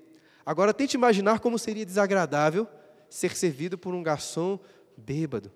[0.45, 2.67] Agora tente imaginar como seria desagradável
[3.09, 4.59] ser servido por um garçom
[4.95, 5.51] bêbado.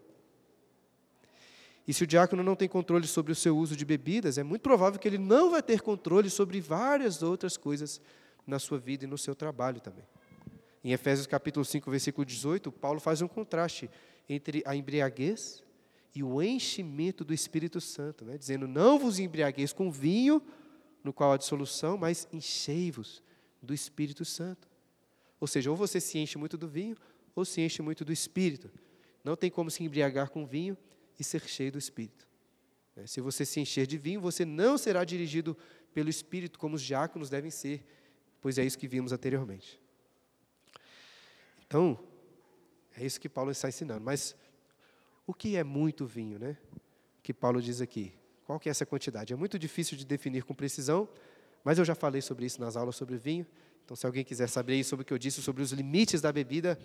[1.88, 4.62] E se o diácono não tem controle sobre o seu uso de bebidas, é muito
[4.62, 8.00] provável que ele não vai ter controle sobre várias outras coisas
[8.46, 10.06] na sua vida e no seu trabalho também.
[10.84, 13.90] Em Efésios capítulo 5, versículo 18, Paulo faz um contraste
[14.28, 15.64] entre a embriaguez
[16.16, 18.38] e o enchimento do Espírito Santo, né?
[18.38, 20.42] dizendo: Não vos embriagueis com vinho,
[21.04, 23.22] no qual há dissolução, mas enchei-vos
[23.62, 24.68] do Espírito Santo.
[25.40, 26.98] Ou seja, ou você se enche muito do vinho,
[27.36, 28.70] ou se enche muito do Espírito.
[29.24, 30.78] Não tem como se embriagar com vinho
[31.20, 32.28] e ser cheio do Espírito.
[32.96, 35.58] É, se você se encher de vinho, você não será dirigido
[35.94, 37.86] pelo Espírito como os diáconos devem ser,
[38.42, 39.80] pois é isso que vimos anteriormente.
[41.66, 42.00] Então,
[42.96, 44.02] é isso que Paulo está ensinando.
[44.02, 44.36] Mas
[45.26, 46.58] o que é muito vinho, né?
[47.22, 48.14] Que Paulo diz aqui.
[48.46, 49.32] Qual que é essa quantidade?
[49.32, 51.08] É muito difícil de definir com precisão,
[51.64, 53.46] mas eu já falei sobre isso nas aulas sobre vinho.
[53.86, 56.78] Então, se alguém quiser saber sobre o que eu disse sobre os limites da bebida,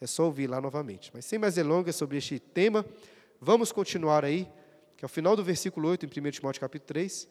[0.00, 1.10] é só ouvir lá novamente.
[1.12, 2.84] Mas sem mais delongas sobre este tema,
[3.40, 4.48] Vamos continuar aí,
[4.96, 7.28] que é o final do versículo 8, em 1 Timóteo capítulo 3.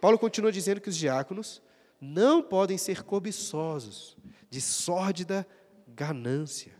[0.00, 1.62] Paulo continua dizendo que os diáconos
[2.00, 4.16] não podem ser cobiçosos,
[4.50, 5.46] de sórdida
[5.86, 6.72] ganância.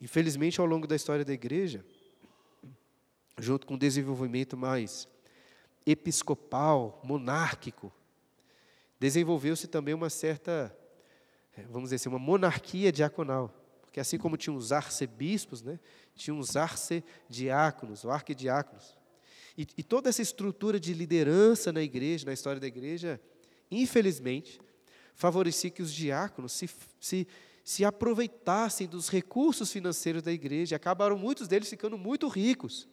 [0.00, 1.84] Infelizmente, ao longo da história da igreja,
[3.38, 5.08] junto com o desenvolvimento mais
[5.86, 7.90] episcopal, monárquico,
[9.02, 10.72] desenvolveu-se também uma certa,
[11.68, 13.52] vamos dizer assim, uma monarquia diaconal.
[13.80, 15.80] Porque assim como tinha os arcebispos, né,
[16.14, 18.96] tinha os arcediáconos, ou arquidiáconos.
[19.58, 23.20] E, e toda essa estrutura de liderança na igreja, na história da igreja,
[23.72, 24.60] infelizmente,
[25.16, 27.26] favorecia que os diáconos se, se,
[27.64, 30.76] se aproveitassem dos recursos financeiros da igreja.
[30.76, 32.88] Acabaram muitos deles ficando muito ricos.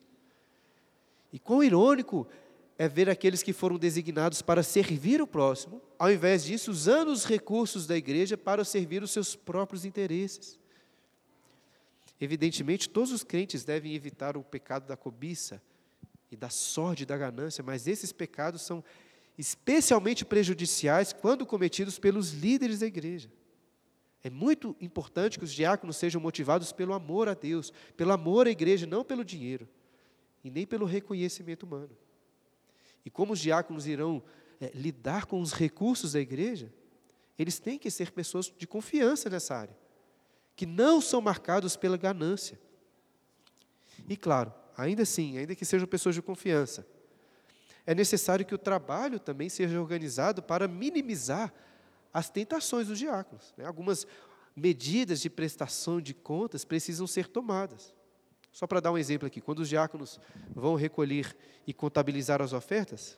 [1.32, 2.28] E quão irônico
[2.79, 7.25] é ver aqueles que foram designados para servir o próximo, ao invés disso, usando os
[7.25, 10.57] recursos da igreja para servir os seus próprios interesses.
[12.21, 15.61] Evidentemente, todos os crentes devem evitar o pecado da cobiça
[16.31, 18.81] e da sorte da ganância, mas esses pecados são
[19.37, 23.29] especialmente prejudiciais quando cometidos pelos líderes da igreja.
[24.23, 28.51] É muito importante que os diáconos sejam motivados pelo amor a Deus, pelo amor à
[28.51, 29.67] igreja, não pelo dinheiro
[30.45, 31.91] e nem pelo reconhecimento humano.
[33.05, 34.23] E como os diáconos irão
[34.59, 36.71] é, lidar com os recursos da igreja,
[37.38, 39.77] eles têm que ser pessoas de confiança nessa área,
[40.55, 42.59] que não são marcados pela ganância.
[44.07, 46.85] E claro, ainda assim, ainda que sejam pessoas de confiança,
[47.85, 51.53] é necessário que o trabalho também seja organizado para minimizar
[52.13, 53.53] as tentações dos diáconos.
[53.57, 53.65] Né?
[53.65, 54.05] Algumas
[54.55, 57.93] medidas de prestação de contas precisam ser tomadas.
[58.51, 60.19] Só para dar um exemplo aqui, quando os diáconos
[60.55, 61.35] vão recolher
[61.67, 63.17] e contabilizar as ofertas,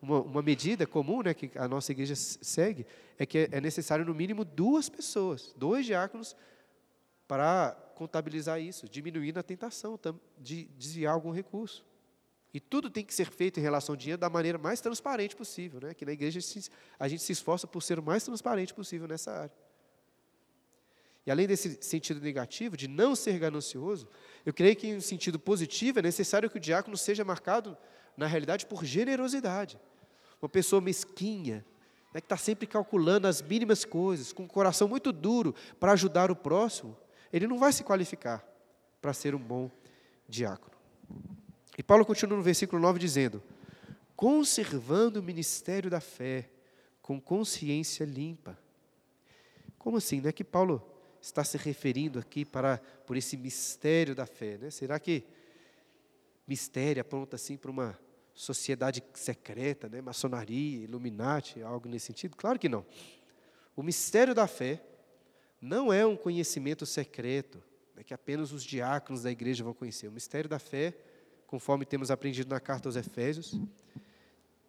[0.00, 2.86] uma, uma medida comum né, que a nossa igreja segue
[3.18, 6.36] é que é necessário, no mínimo, duas pessoas, dois diáconos,
[7.26, 9.98] para contabilizar isso, diminuindo a tentação
[10.38, 11.84] de desviar algum recurso.
[12.54, 15.80] E tudo tem que ser feito em relação ao dinheiro da maneira mais transparente possível.
[15.80, 15.92] Né?
[15.92, 16.40] Que na igreja
[16.98, 19.54] a gente se esforça por ser o mais transparente possível nessa área.
[21.26, 24.08] E além desse sentido negativo, de não ser ganancioso,
[24.48, 27.76] eu creio que, em sentido positivo, é necessário que o diácono seja marcado,
[28.16, 29.78] na realidade, por generosidade.
[30.40, 31.62] Uma pessoa mesquinha,
[32.14, 36.30] né, que está sempre calculando as mínimas coisas, com um coração muito duro para ajudar
[36.30, 36.96] o próximo,
[37.30, 38.42] ele não vai se qualificar
[39.02, 39.70] para ser um bom
[40.26, 40.74] diácono.
[41.76, 43.42] E Paulo continua no versículo 9 dizendo:
[44.16, 46.48] conservando o ministério da fé
[47.02, 48.58] com consciência limpa.
[49.78, 50.22] Como assim?
[50.22, 50.82] Não é que Paulo
[51.28, 54.70] está se referindo aqui para por esse mistério da fé, né?
[54.70, 55.24] Será que
[56.46, 57.98] mistério aponta assim para uma
[58.34, 60.00] sociedade secreta, né?
[60.00, 62.36] Maçonaria, Illuminati, algo nesse sentido?
[62.36, 62.84] Claro que não.
[63.76, 64.82] O mistério da fé
[65.60, 67.62] não é um conhecimento secreto,
[67.94, 70.08] né, que apenas os diáconos da igreja vão conhecer.
[70.08, 70.94] O mistério da fé
[71.48, 73.58] conforme temos aprendido na carta aos Efésios,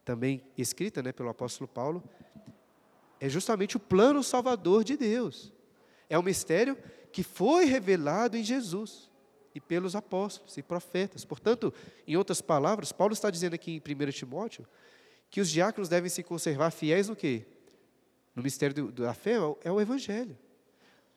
[0.06, 2.02] também escrita né, pelo apóstolo Paulo,
[3.20, 5.52] é justamente o plano salvador de Deus.
[6.10, 6.78] É um mistério
[7.12, 9.10] que foi revelado em Jesus
[9.54, 11.26] e pelos apóstolos e profetas.
[11.26, 11.74] Portanto,
[12.08, 14.68] em outras palavras, Paulo está dizendo aqui em 1 Timóteo
[15.30, 17.46] que os diáconos devem se conservar fiéis no quê?
[18.36, 20.38] No mistério da fé é o Evangelho.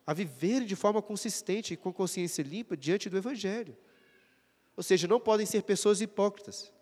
[0.06, 3.76] A viver de forma consistente e com consciência limpa diante do Evangelho.
[4.76, 6.72] Ou seja, não podem ser pessoas hipócritas.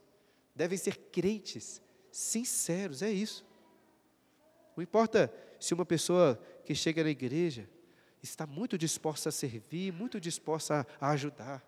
[0.54, 3.44] Devem ser crentes, sinceros, é isso.
[4.76, 7.68] Não importa se uma pessoa que chega na igreja
[8.22, 11.64] está muito disposta a servir, muito disposta a, ajudar.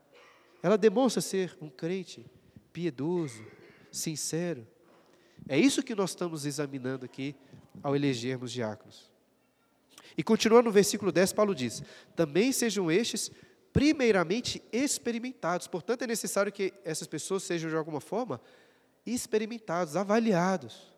[0.63, 2.25] Ela demonstra ser um crente
[2.73, 3.45] piedoso,
[3.91, 4.67] sincero.
[5.49, 7.35] É isso que nós estamos examinando aqui
[7.83, 9.11] ao elegermos diáconos.
[10.17, 11.83] E continuando no versículo 10, Paulo diz:
[12.15, 13.31] Também sejam estes
[13.73, 15.67] primeiramente experimentados.
[15.67, 18.41] Portanto, é necessário que essas pessoas sejam, de alguma forma,
[19.07, 20.93] experimentados, avaliados.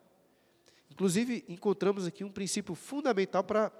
[0.90, 3.70] Inclusive, encontramos aqui um princípio fundamental para,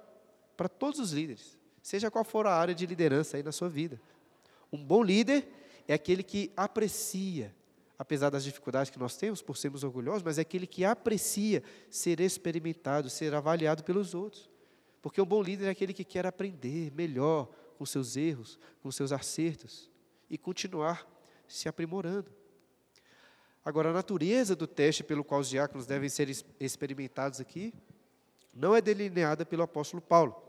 [0.57, 4.01] para todos os líderes, seja qual for a área de liderança aí na sua vida.
[4.73, 5.47] Um bom líder
[5.87, 7.53] é aquele que aprecia,
[7.95, 12.19] apesar das dificuldades que nós temos por sermos orgulhosos, mas é aquele que aprecia ser
[12.21, 14.49] experimentado, ser avaliado pelos outros.
[14.99, 19.11] Porque um bom líder é aquele que quer aprender melhor, com seus erros, com seus
[19.11, 19.91] acertos
[20.27, 21.07] e continuar
[21.47, 22.31] se aprimorando.
[23.63, 27.71] Agora, a natureza do teste pelo qual os diáconos devem ser experimentados aqui
[28.51, 30.44] não é delineada pelo apóstolo Paulo.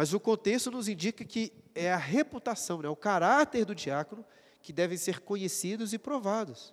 [0.00, 4.24] Mas o contexto nos indica que é a reputação, né, o caráter do diácono
[4.62, 6.72] que devem ser conhecidos e provados.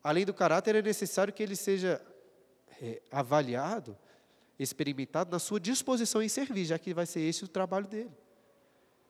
[0.00, 2.00] Além do caráter, é necessário que ele seja
[2.80, 3.98] é, avaliado,
[4.60, 8.16] experimentado na sua disposição em servir, já que vai ser esse o trabalho dele.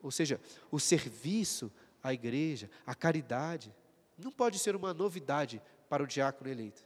[0.02, 1.70] Ou seja, o serviço
[2.02, 3.70] à igreja, a caridade,
[4.16, 6.82] não pode ser uma novidade para o diácono eleito.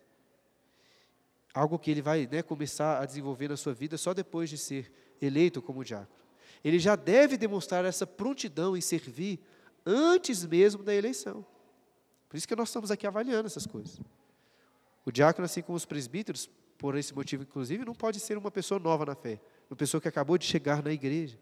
[1.54, 4.90] Algo que ele vai né, começar a desenvolver na sua vida só depois de ser
[5.22, 6.18] eleito como diácono.
[6.64, 9.40] Ele já deve demonstrar essa prontidão em servir
[9.84, 11.44] antes mesmo da eleição.
[12.28, 14.00] Por isso que nós estamos aqui avaliando essas coisas.
[15.04, 18.78] O diácono, assim como os presbíteros, por esse motivo, inclusive, não pode ser uma pessoa
[18.78, 21.38] nova na fé, uma pessoa que acabou de chegar na igreja.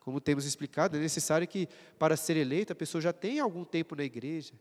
[0.00, 3.94] Como temos explicado, é necessário que, para ser eleita, a pessoa já tenha algum tempo
[3.94, 4.52] na igreja,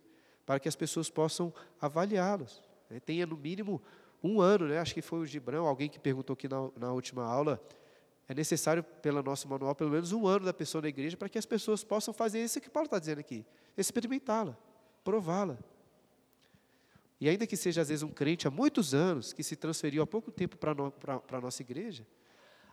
[0.45, 2.61] para que as pessoas possam avaliá-los.
[2.89, 2.99] Né?
[2.99, 3.81] Tenha, no mínimo,
[4.23, 4.79] um ano, né?
[4.79, 7.61] acho que foi o Gibrão, alguém que perguntou aqui na, na última aula,
[8.31, 11.37] é necessário, pelo nosso manual, pelo menos um ano da pessoa na igreja, para que
[11.37, 13.45] as pessoas possam fazer isso que Paulo está dizendo aqui,
[13.77, 14.57] experimentá-la,
[15.03, 15.57] prová-la.
[17.19, 20.07] E ainda que seja, às vezes, um crente há muitos anos, que se transferiu há
[20.07, 22.07] pouco tempo para a nossa igreja,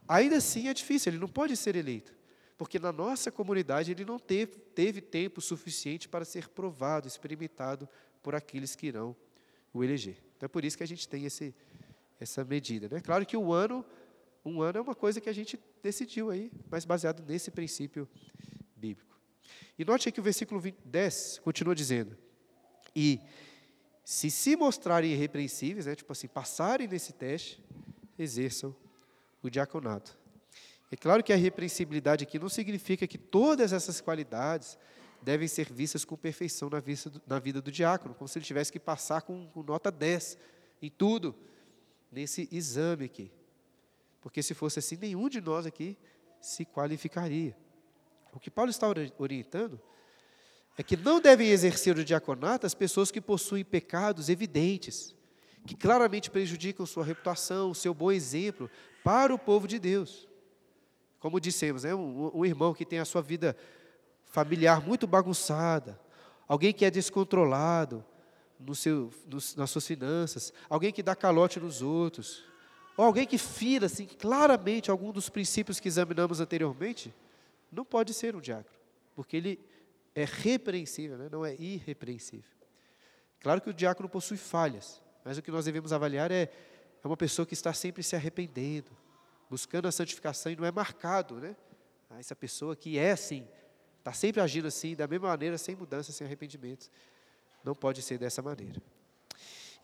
[0.06, 2.16] ainda assim é difícil, ele não pode ser eleito
[2.58, 7.88] porque na nossa comunidade ele não teve, teve tempo suficiente para ser provado, experimentado
[8.20, 9.14] por aqueles que irão
[9.72, 10.16] o eleger.
[10.36, 11.54] Então é por isso que a gente tem esse,
[12.18, 12.88] essa medida.
[12.90, 13.00] Né?
[13.00, 13.86] Claro que o ano,
[14.48, 18.08] um ano é uma coisa que a gente decidiu aí, mas baseado nesse princípio
[18.76, 19.18] bíblico.
[19.78, 22.16] E note que o versículo 20, 10 continua dizendo:
[22.94, 23.20] E
[24.04, 27.62] se se mostrarem irrepreensíveis, né, tipo assim, passarem nesse teste,
[28.18, 28.74] exerçam
[29.42, 30.18] o diaconato.
[30.90, 34.78] É claro que a irrepreensibilidade aqui não significa que todas essas qualidades
[35.20, 38.72] devem ser vistas com perfeição na, do, na vida do diácono, como se ele tivesse
[38.72, 40.38] que passar com, com nota 10
[40.80, 41.34] em tudo,
[42.10, 43.30] nesse exame aqui.
[44.20, 45.96] Porque se fosse assim, nenhum de nós aqui
[46.40, 47.56] se qualificaria.
[48.32, 48.86] O que Paulo está
[49.18, 49.80] orientando
[50.76, 55.14] é que não devem exercer o diaconato as pessoas que possuem pecados evidentes,
[55.66, 58.70] que claramente prejudicam sua reputação, seu bom exemplo
[59.02, 60.28] para o povo de Deus.
[61.18, 63.56] Como dissemos, é um, um irmão que tem a sua vida
[64.24, 66.00] familiar muito bagunçada,
[66.46, 68.04] alguém que é descontrolado
[68.58, 69.12] no seu,
[69.56, 72.44] nas suas finanças, alguém que dá calote nos outros,
[72.98, 77.14] ou alguém que fira assim, claramente algum dos princípios que examinamos anteriormente,
[77.70, 78.76] não pode ser um diácono,
[79.14, 79.60] porque ele
[80.16, 81.28] é repreensível, né?
[81.30, 82.50] não é irrepreensível.
[83.38, 86.50] Claro que o diácono possui falhas, mas o que nós devemos avaliar é,
[87.00, 88.90] é uma pessoa que está sempre se arrependendo,
[89.48, 91.54] buscando a santificação e não é marcado, né?
[92.10, 93.46] Ah, essa pessoa que é assim,
[94.00, 96.90] está sempre agindo assim, da mesma maneira, sem mudança, sem arrependimento.
[97.62, 98.82] Não pode ser dessa maneira.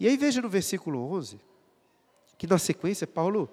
[0.01, 1.41] E aí veja no versículo 11,
[2.37, 3.51] que na sequência Paulo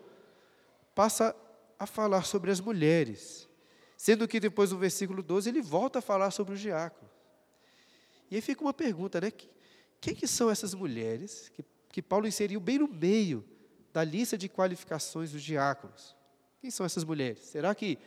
[0.94, 1.36] passa
[1.78, 3.50] a falar sobre as mulheres.
[3.98, 7.12] Sendo que depois no versículo 12 ele volta a falar sobre os diáconos.
[8.30, 9.32] E aí fica uma pergunta, né?
[10.00, 13.44] Quem que são essas mulheres que, que Paulo inseriu bem no meio
[13.94, 16.16] da lista de qualificações dos diáconos?
[16.60, 17.40] Quem são essas mulheres?
[17.40, 18.00] Será que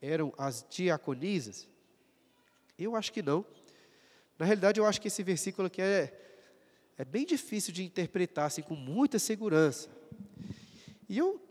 [0.00, 1.68] eram as diaconisas?
[2.78, 3.44] Eu acho que não.
[4.38, 6.12] Na realidade, eu acho que esse versículo aqui é,
[6.96, 9.90] é bem difícil de interpretar assim, com muita segurança.
[11.10, 11.42] E eu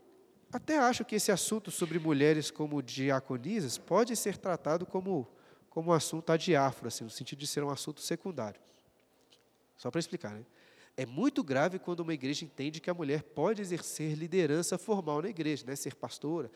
[0.50, 5.28] até acho que esse assunto sobre mulheres como diaconisas pode ser tratado como,
[5.68, 8.58] como um assunto adiáforo, assim, no sentido de ser um assunto secundário.
[9.76, 10.46] Só para explicar, né?
[10.96, 15.28] É muito grave quando uma igreja entende que a mulher pode exercer liderança formal na
[15.28, 15.76] igreja, né?
[15.76, 16.50] ser pastora,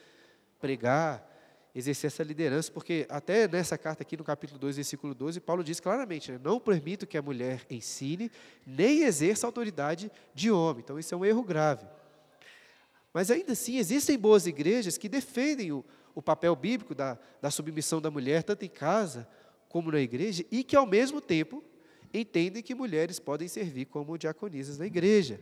[0.58, 1.30] pregar,
[1.74, 5.78] exercer essa liderança, porque até nessa carta aqui no capítulo 2, versículo 12, Paulo diz
[5.78, 6.40] claramente, né?
[6.42, 8.30] não permito que a mulher ensine,
[8.66, 10.82] nem exerça autoridade de homem.
[10.82, 11.86] Então isso é um erro grave.
[13.14, 15.84] Mas ainda assim, existem boas igrejas que defendem o,
[16.16, 19.28] o papel bíblico da, da submissão da mulher, tanto em casa
[19.68, 21.62] como na igreja, e que, ao mesmo tempo,
[22.12, 25.40] entendem que mulheres podem servir como diaconisas na igreja.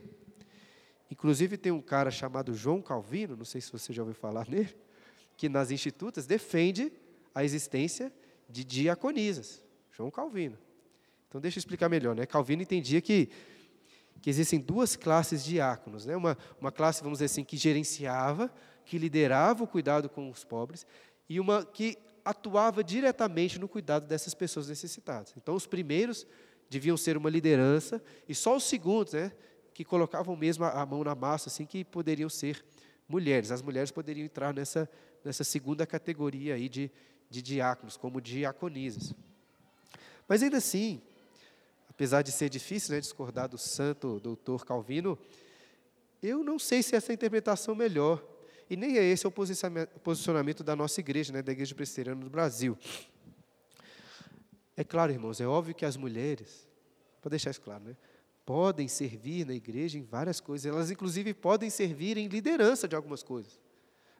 [1.11, 4.77] Inclusive, tem um cara chamado João Calvino, não sei se você já ouviu falar nele,
[5.35, 6.93] que nas institutas defende
[7.35, 8.13] a existência
[8.51, 9.63] de diaconisas.
[9.93, 10.59] João Calvino.
[11.27, 12.15] Então, deixa eu explicar melhor.
[12.15, 12.27] Né?
[12.27, 13.31] Calvino entendia que
[14.23, 16.07] que existem duas classes de diáconos.
[16.07, 16.17] Né?
[16.17, 18.51] Uma, uma classe, vamos dizer assim, que gerenciava,
[18.85, 20.87] que liderava o cuidado com os pobres,
[21.29, 25.35] e uma que atuava diretamente no cuidado dessas pessoas necessitadas.
[25.37, 26.25] Então, os primeiros
[26.71, 29.33] deviam ser uma liderança, e só os segundos, né,
[29.75, 32.65] que colocavam mesmo a mão na massa, assim, que poderiam ser
[33.09, 33.51] mulheres.
[33.51, 34.89] As mulheres poderiam entrar nessa,
[35.25, 36.91] nessa segunda categoria aí de,
[37.29, 39.15] de diáconos, como diaconisas.
[40.29, 41.03] Mas ainda assim,
[41.93, 45.19] apesar de ser difícil né, discordar do santo doutor Calvino,
[46.23, 48.25] eu não sei se essa é a interpretação melhor.
[48.71, 52.79] E nem é esse o posicionamento da nossa igreja, né, da Igreja Presbiteriana do Brasil.
[54.75, 56.67] É claro, irmãos, é óbvio que as mulheres,
[57.21, 57.95] para deixar isso claro, né,
[58.47, 60.65] podem servir na igreja em várias coisas.
[60.65, 63.61] Elas, inclusive, podem servir em liderança de algumas coisas.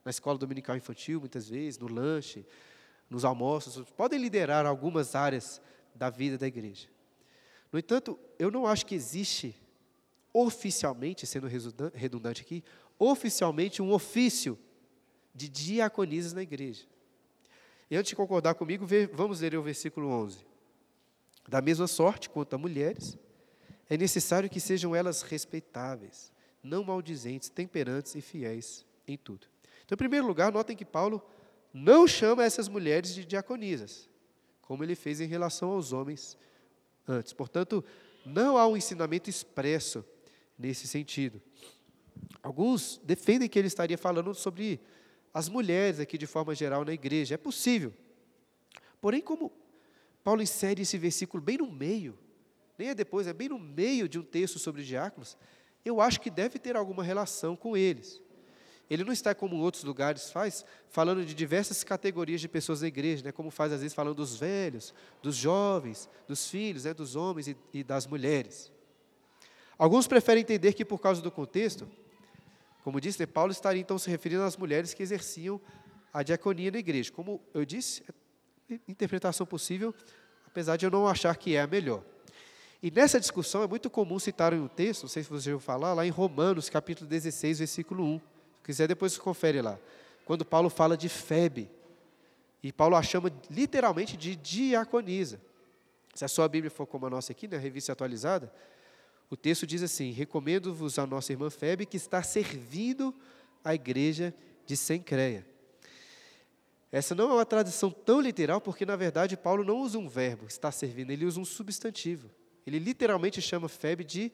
[0.05, 2.45] Na escola dominical infantil, muitas vezes, no lanche,
[3.09, 5.63] nos almoços, podem liderar algumas áreas
[5.95, 6.92] da vida da igreja.
[7.73, 9.57] No entanto, eu não acho que existe
[10.33, 11.47] oficialmente, sendo
[11.95, 12.63] redundante aqui,
[12.99, 14.59] oficialmente um ofício
[15.35, 16.85] de diaconisas na igreja.
[17.91, 20.45] E antes de concordar comigo, vamos ler o versículo 11.
[21.49, 23.19] Da mesma sorte quanto a mulheres,
[23.89, 26.33] é necessário que sejam elas respeitáveis,
[26.63, 29.47] não maldizentes, temperantes e fiéis em tudo.
[29.85, 31.23] Então, em primeiro lugar, notem que Paulo
[31.73, 34.09] não chama essas mulheres de diaconisas,
[34.61, 36.37] como ele fez em relação aos homens
[37.07, 37.33] antes.
[37.33, 37.85] Portanto,
[38.25, 40.05] não há um ensinamento expresso
[40.59, 41.43] nesse sentido.
[42.43, 44.81] Alguns defendem que ele estaria falando sobre
[45.35, 47.35] as mulheres aqui de forma geral na igreja.
[47.35, 47.93] É possível.
[49.01, 49.53] Porém, como
[50.23, 52.17] Paulo insere esse versículo bem no meio,
[52.79, 55.37] nem é depois, é bem no meio de um texto sobre diáconos,
[55.85, 58.22] eu acho que deve ter alguma relação com eles.
[58.93, 63.25] Ele não está como outros lugares faz, falando de diversas categorias de pessoas na igreja,
[63.25, 67.49] né, como faz às vezes falando dos velhos, dos jovens, dos filhos, né, dos homens
[67.49, 68.71] e, e das mulheres.
[69.79, 71.89] Alguns preferem entender que por causa do contexto,
[72.85, 75.59] como disse, né, Paulo estaria então se referindo às mulheres que exerciam
[76.13, 77.11] a diaconia na igreja.
[77.11, 78.03] Como eu disse,
[78.71, 79.95] é interpretação possível,
[80.47, 82.05] apesar de eu não achar que é a melhor.
[82.83, 85.95] E nessa discussão é muito comum citar um texto, não sei se você já falar,
[85.95, 88.32] lá em Romanos, capítulo 16, versículo 1.
[88.63, 89.77] Se quiser, depois confere lá.
[90.25, 91.69] Quando Paulo fala de Febe.
[92.63, 95.41] E Paulo a chama literalmente de diaconisa.
[96.15, 98.53] Se a sua Bíblia for como a nossa aqui, na né, revista atualizada,
[99.29, 103.13] o texto diz assim: Recomendo-vos a nossa irmã Febe, que está servindo
[103.65, 104.33] a igreja
[104.65, 105.45] de Sencreia.
[106.93, 110.47] Essa não é uma tradução tão literal, porque na verdade Paulo não usa um verbo,
[110.47, 112.31] está servindo, ele usa um substantivo.
[112.65, 114.31] Ele literalmente chama Febe de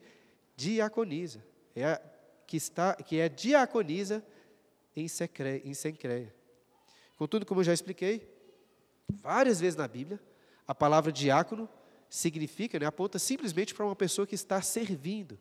[0.55, 1.43] diaconisa,
[1.75, 2.01] é a,
[2.49, 4.25] que, está, que é diaconisa
[4.95, 6.33] em, Sencreia.
[7.15, 8.27] Contudo, como eu já expliquei,
[9.07, 10.19] várias vezes na Bíblia,
[10.67, 11.69] a palavra diácono
[12.09, 15.37] significa, né, aponta simplesmente para uma pessoa que está servindo.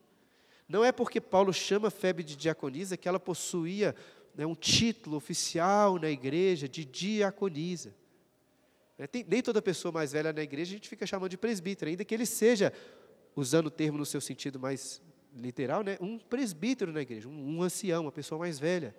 [0.68, 3.96] Não é porque Paulo chama Febe de diaconisa que ela possuía
[4.34, 7.94] né, um título oficial na igreja de diaconisa.
[8.98, 11.90] Né, tem, nem toda pessoa mais velha na igreja a gente fica chamando de presbítero,
[11.90, 12.70] ainda que ele seja,
[13.34, 15.00] usando o termo no seu sentido mais
[15.34, 18.94] literal, né, um presbítero na igreja, um, um ancião, uma pessoa mais velha.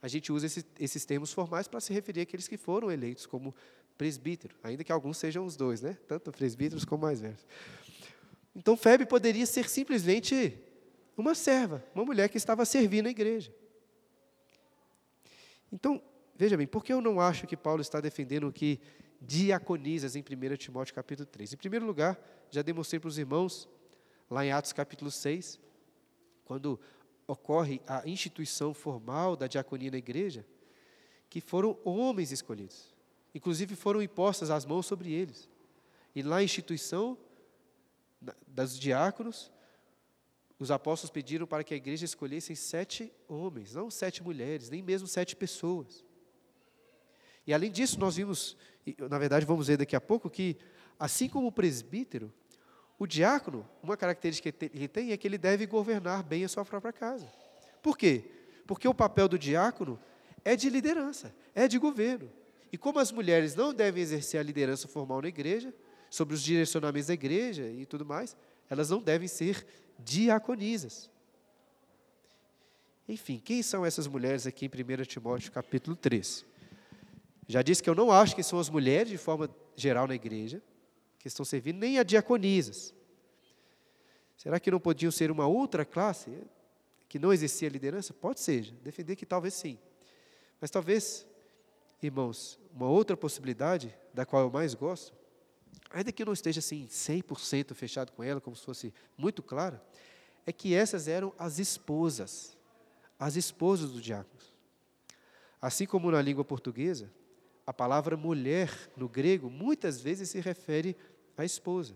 [0.00, 3.54] A gente usa esse, esses termos formais para se referir àqueles que foram eleitos como
[3.96, 5.96] presbítero, ainda que alguns sejam os dois, né?
[6.06, 7.44] tanto presbíteros como mais velhos.
[8.54, 10.58] Então, Febe poderia ser simplesmente
[11.16, 13.54] uma serva, uma mulher que estava servindo a igreja.
[15.72, 16.02] Então,
[16.34, 18.80] veja bem, por que eu não acho que Paulo está defendendo que
[19.20, 21.54] diaconisas em 1 Timóteo capítulo 3?
[21.54, 22.18] Em primeiro lugar,
[22.50, 23.68] já demonstrei para os irmãos,
[24.30, 25.60] lá em Atos capítulo 6,
[26.44, 26.80] quando
[27.26, 30.46] ocorre a instituição formal da diaconia na igreja,
[31.28, 32.94] que foram homens escolhidos.
[33.34, 35.48] Inclusive foram impostas as mãos sobre eles.
[36.14, 37.18] E lá a instituição
[38.46, 39.52] dos diáconos,
[40.58, 45.06] os apóstolos pediram para que a igreja escolhesse sete homens, não sete mulheres, nem mesmo
[45.06, 46.04] sete pessoas.
[47.46, 48.56] E além disso, nós vimos,
[49.10, 50.56] na verdade, vamos ver daqui a pouco, que
[50.98, 52.32] assim como o presbítero,
[52.98, 56.64] o diácono, uma característica que ele tem é que ele deve governar bem a sua
[56.64, 57.26] própria casa.
[57.82, 58.24] Por quê?
[58.66, 59.98] Porque o papel do diácono
[60.44, 62.30] é de liderança, é de governo.
[62.72, 65.74] E como as mulheres não devem exercer a liderança formal na igreja,
[66.10, 68.36] sobre os direcionamentos da igreja e tudo mais,
[68.70, 69.66] elas não devem ser
[69.98, 71.10] diaconisas.
[73.08, 76.44] Enfim, quem são essas mulheres aqui em 1 Timóteo capítulo 3?
[77.46, 80.60] Já disse que eu não acho que são as mulheres de forma geral na igreja,
[81.26, 82.94] que estão servindo, nem a diaconisas.
[84.36, 86.30] Será que não podiam ser uma outra classe
[87.08, 88.14] que não exercia liderança?
[88.14, 89.76] Pode ser, defender que talvez sim.
[90.60, 91.26] Mas talvez,
[92.00, 95.12] irmãos, uma outra possibilidade, da qual eu mais gosto,
[95.90, 99.82] ainda que eu não esteja assim 100% fechado com ela, como se fosse muito clara,
[100.46, 102.56] é que essas eram as esposas,
[103.18, 104.44] as esposas do diácono.
[105.60, 107.12] Assim como na língua portuguesa,
[107.66, 110.96] a palavra mulher no grego muitas vezes se refere
[111.36, 111.94] à esposa.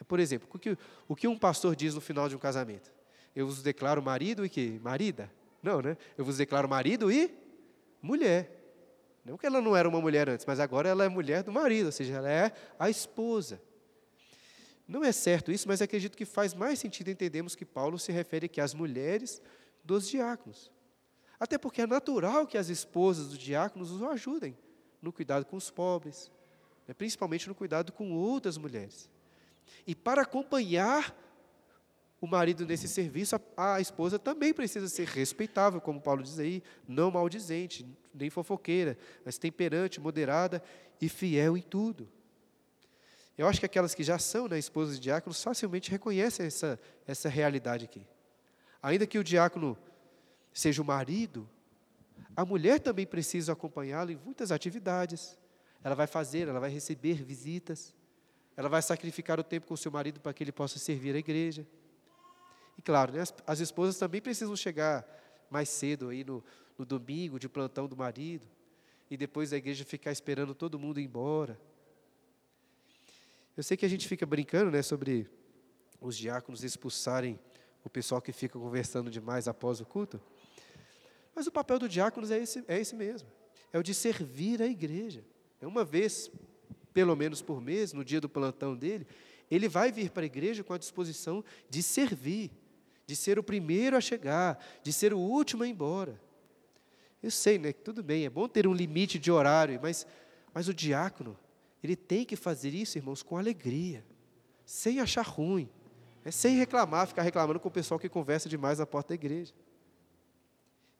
[0.00, 2.92] É, por exemplo, o que, o que um pastor diz no final de um casamento?
[3.34, 4.78] Eu vos declaro marido e que?
[4.82, 5.30] Marida?
[5.62, 5.96] Não, né?
[6.16, 7.30] Eu vos declaro marido e
[8.00, 8.54] mulher.
[9.24, 11.86] Não que ela não era uma mulher antes, mas agora ela é mulher do marido,
[11.86, 13.60] ou seja, ela é a esposa.
[14.86, 18.46] Não é certo isso, mas acredito que faz mais sentido entendermos que Paulo se refere
[18.46, 19.42] aqui às mulheres
[19.84, 20.70] dos diáconos.
[21.38, 24.56] Até porque é natural que as esposas dos diáconos os ajudem
[25.00, 26.30] no cuidado com os pobres,
[26.88, 29.10] né, principalmente no cuidado com outras mulheres.
[29.86, 31.14] E para acompanhar
[32.20, 36.62] o marido nesse serviço, a, a, esposa também precisa ser respeitável, como Paulo diz aí,
[36.88, 40.62] não maldizente, nem fofoqueira, mas temperante, moderada
[41.00, 42.08] e fiel em tudo.
[43.36, 47.28] Eu acho que aquelas que já são né, esposas de diáconos facilmente reconhecem essa, essa
[47.28, 48.04] realidade aqui.
[48.82, 49.78] Ainda que o diácono
[50.52, 51.48] seja o marido,
[52.34, 55.38] a mulher também precisa acompanhá-lo em muitas atividades.
[55.82, 57.94] Ela vai fazer, ela vai receber visitas,
[58.56, 61.18] ela vai sacrificar o tempo com o seu marido para que ele possa servir a
[61.18, 61.66] igreja.
[62.76, 65.06] E claro, né, as, as, esposas também precisam chegar
[65.50, 66.44] mais cedo aí no,
[66.76, 68.46] no domingo de plantão do marido,
[69.10, 71.58] e depois a igreja ficar esperando todo mundo ir embora.
[73.56, 75.28] Eu sei que a gente fica brincando né, sobre
[76.00, 77.38] os diáconos expulsarem
[77.84, 80.20] o pessoal que fica conversando demais após o culto,
[81.34, 83.28] mas o papel do diácono é esse, é esse mesmo,
[83.72, 85.24] é o de servir a igreja.
[85.60, 86.30] É uma vez,
[86.92, 89.06] pelo menos por mês, no dia do plantão dele,
[89.50, 92.50] ele vai vir para a igreja com a disposição de servir,
[93.06, 96.20] de ser o primeiro a chegar, de ser o último a ir embora.
[97.22, 97.72] Eu sei, né?
[97.72, 100.06] Tudo bem, é bom ter um limite de horário, mas,
[100.52, 101.36] mas o diácono,
[101.82, 104.04] ele tem que fazer isso, irmãos, com alegria,
[104.64, 105.68] sem achar ruim,
[106.24, 109.54] é sem reclamar, ficar reclamando com o pessoal que conversa demais na porta da igreja.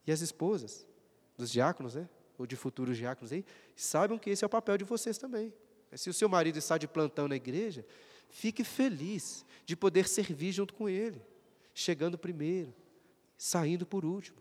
[0.06, 0.86] E as esposas
[1.36, 2.08] dos diáconos, né?
[2.38, 5.52] Ou de futuros diáconos aí, saibam que esse é o papel de vocês também.
[5.92, 7.84] Se o seu marido está de plantão na igreja,
[8.30, 11.20] fique feliz de poder servir junto com Ele,
[11.74, 12.72] chegando primeiro,
[13.36, 14.38] saindo por último.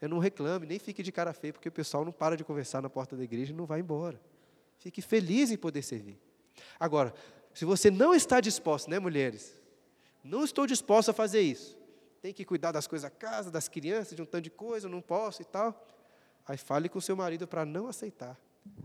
[0.00, 2.82] Eu não reclame, nem fique de cara feia, porque o pessoal não para de conversar
[2.82, 4.20] na porta da igreja e não vai embora.
[4.78, 6.18] Fique feliz em poder servir.
[6.78, 7.14] Agora,
[7.52, 9.58] se você não está disposto, né, mulheres?
[10.22, 11.76] Não estou disposto a fazer isso.
[12.20, 15.00] Tem que cuidar das coisas da casa, das crianças, de um tanto de coisa, não
[15.00, 15.86] posso e tal.
[16.46, 18.40] Aí fale com o seu marido para não aceitar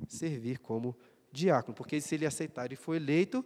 [0.08, 0.96] servir como
[1.32, 3.46] diácono, porque se ele aceitar e for eleito,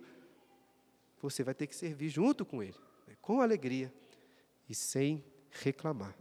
[1.22, 2.76] você vai ter que servir junto com ele,
[3.08, 3.94] né, com alegria
[4.70, 6.16] e sem reclamar.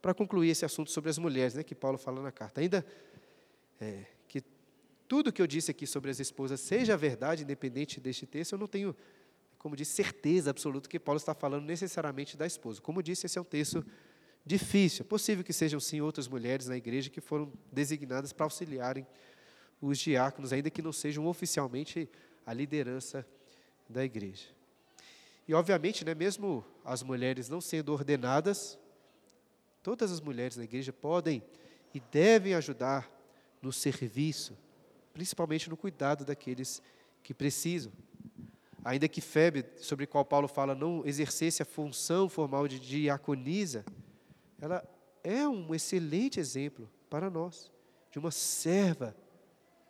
[0.00, 2.84] Para concluir esse assunto sobre as mulheres, né, que Paulo fala na carta, ainda
[3.80, 4.42] é, que
[5.06, 8.66] tudo que eu disse aqui sobre as esposas seja verdade, independente deste texto, eu não
[8.66, 8.96] tenho,
[9.58, 12.80] como disse, certeza absoluta que Paulo está falando necessariamente da esposa.
[12.80, 13.84] Como disse, esse é um texto
[14.50, 15.04] difícil.
[15.04, 19.06] É possível que sejam, sim, outras mulheres na igreja que foram designadas para auxiliarem
[19.80, 22.08] os diáconos, ainda que não sejam oficialmente
[22.44, 23.24] a liderança
[23.88, 24.46] da igreja.
[25.46, 28.76] E, obviamente, né, mesmo as mulheres não sendo ordenadas,
[29.82, 31.42] todas as mulheres na igreja podem
[31.94, 33.08] e devem ajudar
[33.62, 34.56] no serviço,
[35.14, 36.82] principalmente no cuidado daqueles
[37.22, 37.92] que precisam.
[38.84, 43.84] Ainda que Febe, sobre qual Paulo fala, não exercesse a função formal de diaconisa,
[44.60, 44.84] ela
[45.24, 47.70] é um excelente exemplo para nós,
[48.10, 49.16] de uma serva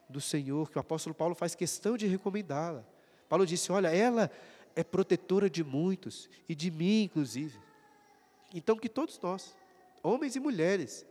[0.09, 2.85] do Senhor, que o apóstolo Paulo faz questão de recomendá-la.
[3.29, 4.31] Paulo disse: Olha, ela
[4.75, 7.59] é protetora de muitos, e de mim, inclusive.
[8.55, 9.57] Então, que todos nós,
[10.03, 11.07] homens e mulheres,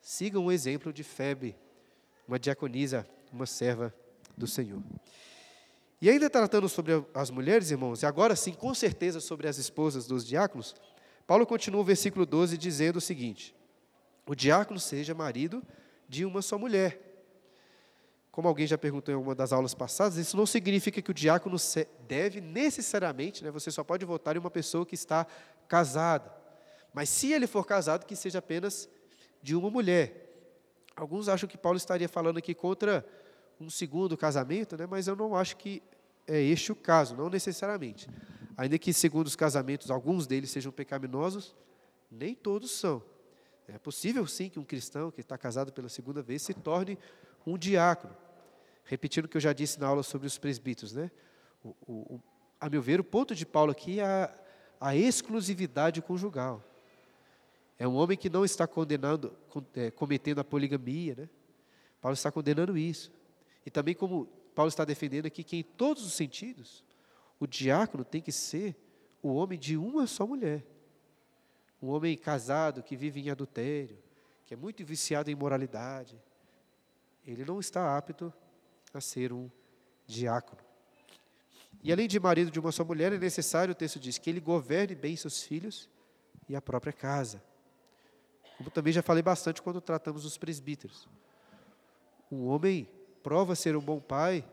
[0.00, 1.56] sigam o exemplo de Febe,
[2.26, 3.94] uma diaconisa, uma serva
[4.36, 4.82] do Senhor.
[6.00, 10.06] E ainda tratando sobre as mulheres, irmãos, e agora sim, com certeza, sobre as esposas
[10.06, 10.74] dos diáconos,
[11.26, 13.54] Paulo continua o versículo 12 dizendo o seguinte:
[14.26, 15.62] O diácono seja marido
[16.08, 17.06] de uma só mulher
[18.36, 21.56] como alguém já perguntou em uma das aulas passadas, isso não significa que o diácono
[22.06, 25.26] deve necessariamente, né, você só pode votar em uma pessoa que está
[25.66, 26.30] casada.
[26.92, 28.90] Mas se ele for casado, que seja apenas
[29.42, 30.52] de uma mulher.
[30.94, 33.06] Alguns acham que Paulo estaria falando aqui contra
[33.58, 35.82] um segundo casamento, né, mas eu não acho que
[36.26, 38.06] é este o caso, não necessariamente.
[38.56, 41.54] Ainda que, segundo os casamentos, alguns deles sejam pecaminosos,
[42.10, 43.02] nem todos são.
[43.68, 46.98] É possível, sim, que um cristão que está casado pela segunda vez se torne
[47.46, 48.14] um diácono
[48.86, 51.10] repetindo o que eu já disse na aula sobre os presbíteros, né?
[51.62, 52.20] O, o,
[52.60, 54.34] a meu ver, o ponto de Paulo aqui é a,
[54.80, 56.62] a exclusividade conjugal.
[57.78, 59.36] É um homem que não está condenando,
[59.74, 61.28] é, cometendo a poligamia, né?
[62.00, 63.12] Paulo está condenando isso.
[63.66, 66.84] E também como Paulo está defendendo aqui que em todos os sentidos,
[67.38, 68.76] o diácono tem que ser
[69.22, 70.64] o homem de uma só mulher.
[71.82, 73.98] Um homem casado que vive em adultério,
[74.44, 76.20] que é muito viciado em moralidade.
[77.26, 78.32] Ele não está apto
[78.94, 79.50] a ser um
[80.06, 80.62] diácono.
[81.82, 84.40] E além de marido de uma só mulher, é necessário, o texto diz, que ele
[84.40, 85.88] governe bem seus filhos
[86.48, 87.42] e a própria casa.
[88.56, 91.08] Como também já falei bastante quando tratamos dos presbíteros.
[92.32, 92.88] Um homem
[93.22, 94.44] prova ser um bom pai,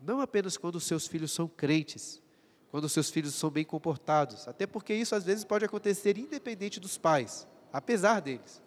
[0.00, 2.22] não apenas quando os seus filhos são crentes,
[2.70, 6.78] quando os seus filhos são bem comportados, até porque isso às vezes pode acontecer independente
[6.78, 8.62] dos pais, apesar deles.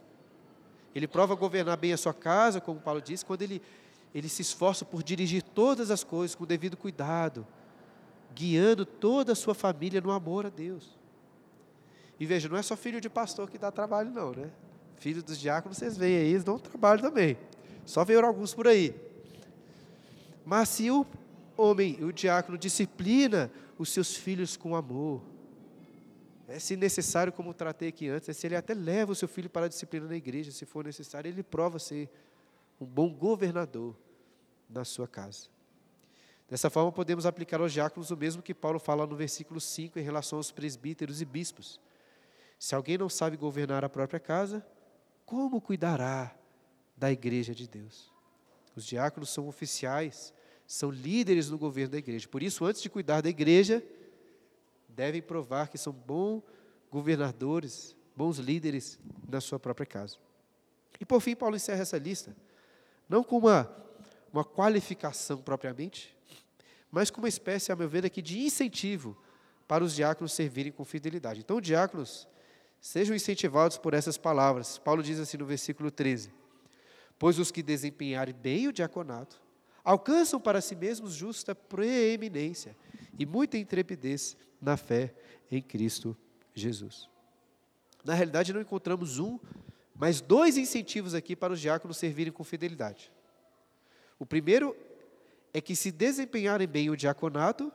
[0.94, 3.62] Ele prova governar bem a sua casa, como Paulo disse, quando ele
[4.14, 7.48] ele se esforça por dirigir todas as coisas com devido cuidado,
[8.34, 10.98] guiando toda a sua família no amor a Deus.
[12.20, 14.52] E veja, não é só filho de pastor que dá trabalho, não, né?
[14.98, 17.38] Filho dos diáconos, vocês veem aí, eles dão trabalho também.
[17.86, 18.94] Só veio alguns por aí.
[20.46, 21.06] Mas se o
[21.58, 25.22] homem, o diácono, disciplina os seus filhos com amor,
[26.52, 29.49] é, se necessário, como tratei aqui antes, é se ele até leva o seu filho
[29.49, 32.10] para a disciplina na igreja, se for necessário, ele prova ser
[32.80, 33.95] um bom governador
[34.70, 35.47] na sua casa.
[36.49, 40.02] Dessa forma, podemos aplicar aos diáconos o mesmo que Paulo fala no versículo 5 em
[40.02, 41.80] relação aos presbíteros e bispos.
[42.60, 44.66] Se alguém não sabe governar a própria casa,
[45.26, 46.36] como cuidará
[46.97, 48.12] da igreja de Deus?
[48.76, 50.34] Os diáconos são oficiais,
[50.72, 52.30] são líderes no governo da igreja.
[52.30, 53.84] Por isso, antes de cuidar da igreja,
[54.88, 56.42] devem provar que são bons
[56.90, 58.98] governadores, bons líderes
[59.28, 60.16] na sua própria casa.
[60.98, 62.34] E por fim, Paulo encerra essa lista
[63.10, 63.70] não com uma,
[64.32, 66.16] uma qualificação propriamente,
[66.90, 69.22] mas com uma espécie, a meu ver, aqui de incentivo
[69.68, 71.42] para os diáconos servirem com fidelidade.
[71.42, 72.30] Então, diáconos,
[72.80, 74.78] sejam incentivados por essas palavras.
[74.78, 76.32] Paulo diz assim no versículo 13:
[77.20, 79.51] Pois os que desempenharem bem o diaconato
[79.84, 82.76] alcançam para si mesmos justa preeminência
[83.18, 85.14] e muita intrepidez na fé
[85.50, 86.16] em Cristo
[86.54, 87.10] Jesus.
[88.04, 89.40] Na realidade, não encontramos um
[90.02, 93.12] mas dois incentivos aqui para os diáconos servirem com fidelidade.
[94.18, 94.76] O primeiro
[95.54, 97.72] é que se desempenharem bem o diaconato,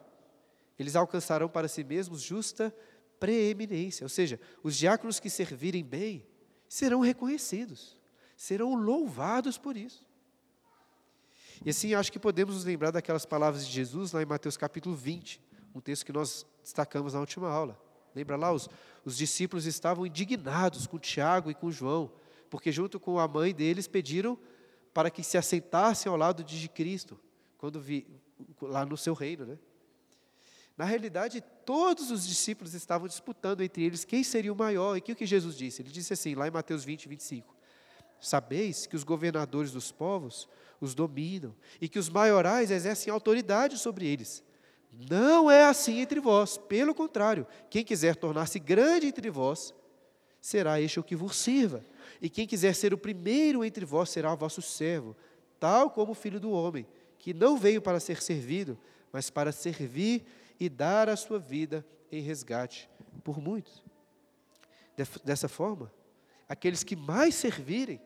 [0.78, 2.74] eles alcançarão para si mesmos justa
[3.20, 4.04] preeminência.
[4.04, 6.26] Ou seja, os diáconos que servirem bem
[6.68, 7.96] serão reconhecidos,
[8.36, 10.05] serão louvados por isso.
[11.64, 14.94] E assim, acho que podemos nos lembrar daquelas palavras de Jesus lá em Mateus capítulo
[14.94, 15.40] 20,
[15.74, 17.80] um texto que nós destacamos na última aula.
[18.14, 18.68] Lembra lá, os,
[19.04, 22.10] os discípulos estavam indignados com Tiago e com João,
[22.48, 24.38] porque junto com a mãe deles pediram
[24.94, 27.18] para que se assentassem ao lado de Cristo,
[27.58, 28.06] quando vi,
[28.62, 29.58] lá no seu reino, né?
[30.76, 34.94] Na realidade, todos os discípulos estavam disputando entre eles quem seria o maior.
[34.94, 35.80] E o que, que Jesus disse?
[35.80, 37.56] Ele disse assim, lá em Mateus 20, 25:
[38.20, 40.46] Sabeis que os governadores dos povos
[40.80, 44.42] os dominam e que os maiorais exercem autoridade sobre eles.
[45.10, 49.74] Não é assim entre vós, pelo contrário, quem quiser tornar-se grande entre vós,
[50.40, 51.84] será este o que vos sirva.
[52.20, 55.16] E quem quiser ser o primeiro entre vós será o vosso servo,
[55.58, 56.86] tal como o filho do homem,
[57.18, 58.78] que não veio para ser servido,
[59.12, 60.24] mas para servir
[60.58, 62.88] e dar a sua vida em resgate
[63.24, 63.82] por muitos.
[65.24, 65.92] Dessa forma,
[66.48, 68.00] aqueles que mais servirem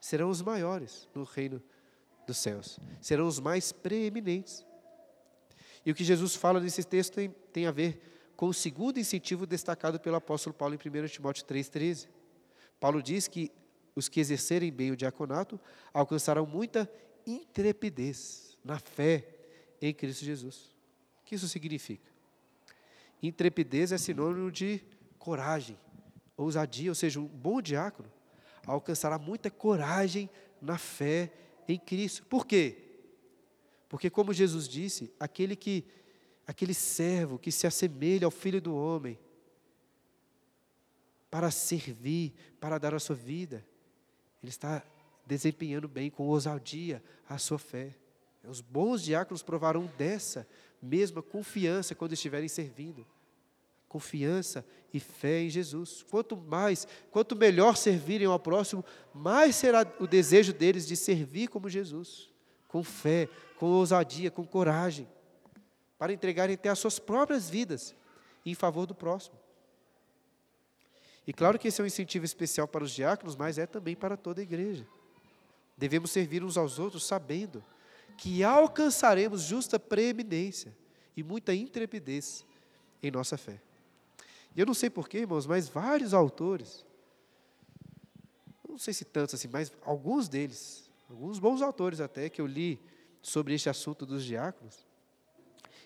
[0.00, 1.62] serão os maiores no reino
[2.26, 4.64] dos céus, serão os mais preeminentes.
[5.84, 8.00] E o que Jesus fala nesse texto tem, tem a ver
[8.36, 12.08] com o segundo incentivo destacado pelo apóstolo Paulo em 1 Timóteo 3,13.
[12.80, 13.52] Paulo diz que
[13.94, 15.60] os que exercerem bem o diaconato
[15.92, 16.90] alcançarão muita
[17.26, 19.26] intrepidez na fé
[19.80, 20.74] em Cristo Jesus.
[21.20, 22.10] O que isso significa?
[23.22, 24.82] Intrepidez é sinônimo de
[25.18, 25.78] coragem,
[26.36, 28.10] ousadia, ou seja, um bom diácono
[28.66, 30.28] alcançará muita coragem
[30.60, 31.30] na fé
[31.68, 32.24] em Cristo.
[32.26, 32.78] Por quê?
[33.88, 35.84] Porque como Jesus disse, aquele que
[36.46, 39.18] aquele servo que se assemelha ao filho do homem
[41.30, 43.66] para servir, para dar a sua vida,
[44.42, 44.84] ele está
[45.26, 47.96] desempenhando bem com ousadia a sua fé.
[48.46, 50.46] Os bons diáconos provarão dessa
[50.80, 53.06] mesma confiança quando estiverem servindo.
[53.94, 56.04] Confiança e fé em Jesus.
[56.10, 58.84] Quanto mais, quanto melhor servirem ao próximo,
[59.14, 62.28] mais será o desejo deles de servir como Jesus,
[62.66, 65.06] com fé, com ousadia, com coragem,
[65.96, 67.94] para entregarem até as suas próprias vidas
[68.44, 69.38] em favor do próximo.
[71.24, 74.16] E claro que esse é um incentivo especial para os diáconos, mas é também para
[74.16, 74.84] toda a igreja.
[75.78, 77.64] Devemos servir uns aos outros sabendo
[78.18, 80.76] que alcançaremos justa preeminência
[81.16, 82.44] e muita intrepidez
[83.00, 83.60] em nossa fé.
[84.56, 86.84] Eu não sei porquê, irmãos, mas vários autores,
[88.68, 92.80] não sei se tantos assim, mas alguns deles, alguns bons autores até, que eu li
[93.22, 94.86] sobre este assunto dos diáconos,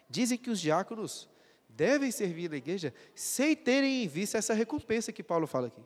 [0.08, 1.28] dizem que os diáconos
[1.68, 5.82] devem servir na igreja sem terem em vista essa recompensa que Paulo fala aqui.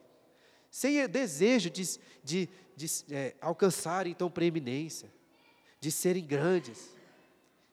[0.70, 1.82] Sem desejo de,
[2.24, 5.12] de, de é, alcançar, então, preeminência
[5.78, 6.96] de serem grandes.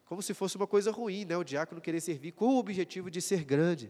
[0.05, 1.38] Como se fosse uma coisa ruim, né?
[1.38, 3.89] O diácono querer servir com o objetivo de ser grande.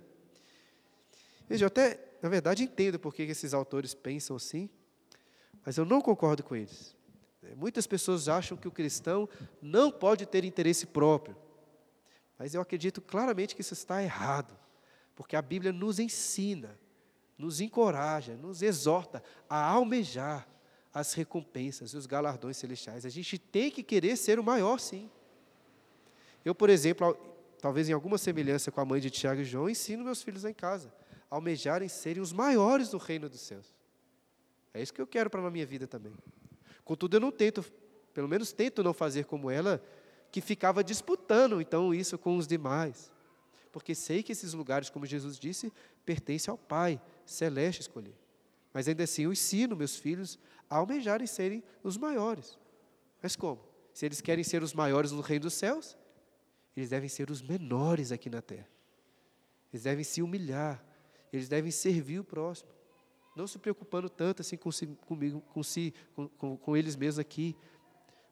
[1.49, 4.69] Veja, eu até, na verdade, entendo por que esses autores pensam assim,
[5.65, 6.95] mas eu não concordo com eles.
[7.41, 9.27] É, muitas pessoas acham que o cristão
[9.59, 11.35] não pode ter interesse próprio.
[12.37, 14.55] Mas eu acredito claramente que isso está errado,
[15.15, 16.79] porque a Bíblia nos ensina,
[17.35, 20.47] nos encoraja, nos exorta a almejar
[20.93, 23.07] as recompensas e os galardões celestiais.
[23.07, 25.09] A gente tem que querer ser o maior, sim.
[26.45, 27.17] Eu, por exemplo,
[27.59, 30.53] talvez em alguma semelhança com a mãe de Tiago e João, ensino meus filhos em
[30.53, 30.98] casa
[31.29, 33.73] almejarem serem os maiores do reino dos céus.
[34.73, 36.13] É isso que eu quero para a minha vida também.
[36.83, 37.63] Contudo, eu não tento,
[38.13, 39.83] pelo menos tento não fazer como ela,
[40.31, 43.11] que ficava disputando então isso com os demais.
[43.71, 45.71] Porque sei que esses lugares, como Jesus disse,
[46.05, 48.15] pertencem ao Pai celeste escolher.
[48.73, 52.57] Mas ainda assim eu ensino meus filhos a almejarem serem os maiores.
[53.21, 53.63] Mas como?
[53.93, 55.97] Se eles querem ser os maiores no reino dos céus,
[56.75, 58.67] eles devem ser os menores aqui na terra.
[59.71, 60.83] Eles devem se humilhar,
[61.31, 62.69] eles devem servir o próximo.
[63.35, 67.19] Não se preocupando tanto assim com si, comigo, com, si, com, com, com eles mesmos
[67.19, 67.55] aqui,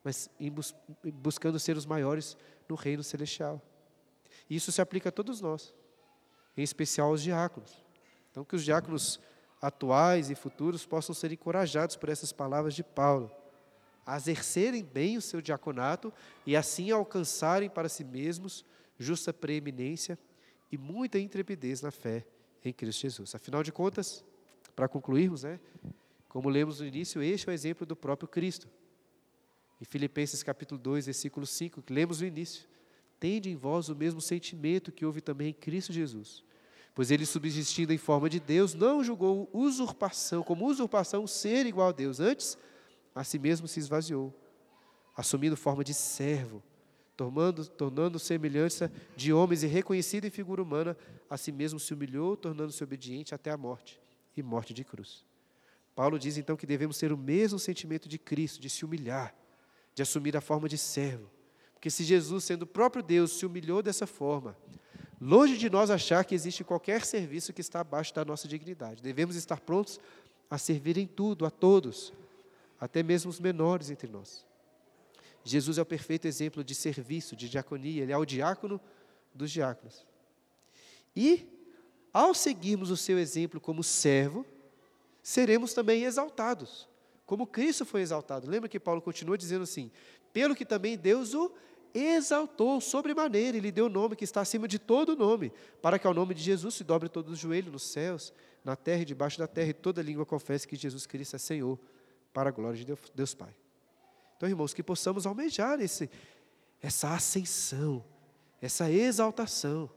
[0.03, 0.75] mas bus,
[1.13, 2.37] buscando ser os maiores
[2.67, 3.61] no reino celestial.
[4.49, 5.73] Isso se aplica a todos nós,
[6.55, 7.85] em especial aos diáconos.
[8.31, 9.19] Então, que os diáconos
[9.61, 13.31] atuais e futuros possam ser encorajados por essas palavras de Paulo,
[14.05, 16.13] a exercerem bem o seu diaconato
[16.45, 18.63] e assim alcançarem para si mesmos
[18.97, 20.17] justa preeminência
[20.71, 22.25] e muita intrepidez na fé
[22.69, 23.35] em Cristo Jesus.
[23.35, 24.23] Afinal de contas,
[24.75, 25.59] para concluirmos, né,
[26.27, 28.67] como lemos no início, este é o exemplo do próprio Cristo.
[29.81, 32.67] Em Filipenses capítulo 2, versículo 5, que lemos no início,
[33.19, 36.43] tende em vós o mesmo sentimento que houve também em Cristo Jesus
[36.97, 41.91] Pois ele, subsistindo em forma de Deus, não julgou usurpação, como usurpação ser igual a
[41.91, 42.19] Deus.
[42.19, 42.57] Antes,
[43.13, 44.33] a si mesmo se esvaziou,
[45.15, 46.63] assumindo forma de servo,
[47.17, 50.95] tornando, tornando semelhança de homens e reconhecido em figura humana,
[51.27, 53.99] a si mesmo se humilhou, tornando-se obediente até a morte
[54.37, 55.25] e morte de cruz.
[55.95, 59.35] Paulo diz então que devemos ter o mesmo sentimento de Cristo, de se humilhar,
[59.95, 61.27] de assumir a forma de servo.
[61.73, 64.55] Porque se Jesus, sendo o próprio Deus, se humilhou dessa forma,
[65.19, 69.01] longe de nós achar que existe qualquer serviço que está abaixo da nossa dignidade.
[69.01, 69.99] Devemos estar prontos
[70.49, 72.13] a servir em tudo, a todos,
[72.79, 74.45] até mesmo os menores entre nós.
[75.49, 78.79] Jesus é o perfeito exemplo de serviço, de diaconia, ele é o diácono
[79.33, 80.05] dos diáconos.
[81.15, 81.47] E,
[82.13, 84.45] ao seguirmos o seu exemplo como servo,
[85.21, 86.87] seremos também exaltados,
[87.25, 88.49] como Cristo foi exaltado.
[88.49, 89.91] Lembra que Paulo continua dizendo assim:
[90.33, 91.51] pelo que também Deus o
[91.93, 96.05] exaltou sobremaneira, e lhe deu o nome que está acima de todo nome, para que
[96.05, 98.33] ao nome de Jesus se dobre todos os joelhos nos céus,
[98.63, 101.79] na terra e debaixo da terra, e toda língua confesse que Jesus Cristo é Senhor,
[102.33, 103.55] para a glória de Deus Pai.
[104.37, 106.09] Então, irmãos, que possamos almejar esse,
[106.79, 108.05] essa ascensão,
[108.61, 109.89] essa exaltação,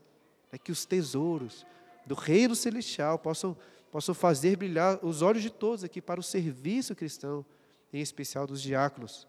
[0.50, 1.66] né, que os tesouros
[2.06, 3.54] do reino celestial possam,
[3.92, 7.44] possam fazer brilhar os olhos de todos aqui para o serviço cristão,
[7.92, 9.28] em especial dos diáconos,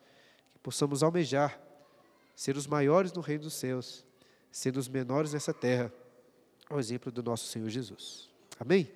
[0.54, 1.60] que possamos almejar
[2.34, 4.06] ser os maiores no reino dos céus,
[4.50, 5.92] sendo os menores nessa terra,
[6.70, 8.30] ao exemplo do nosso Senhor Jesus.
[8.58, 8.90] Amém?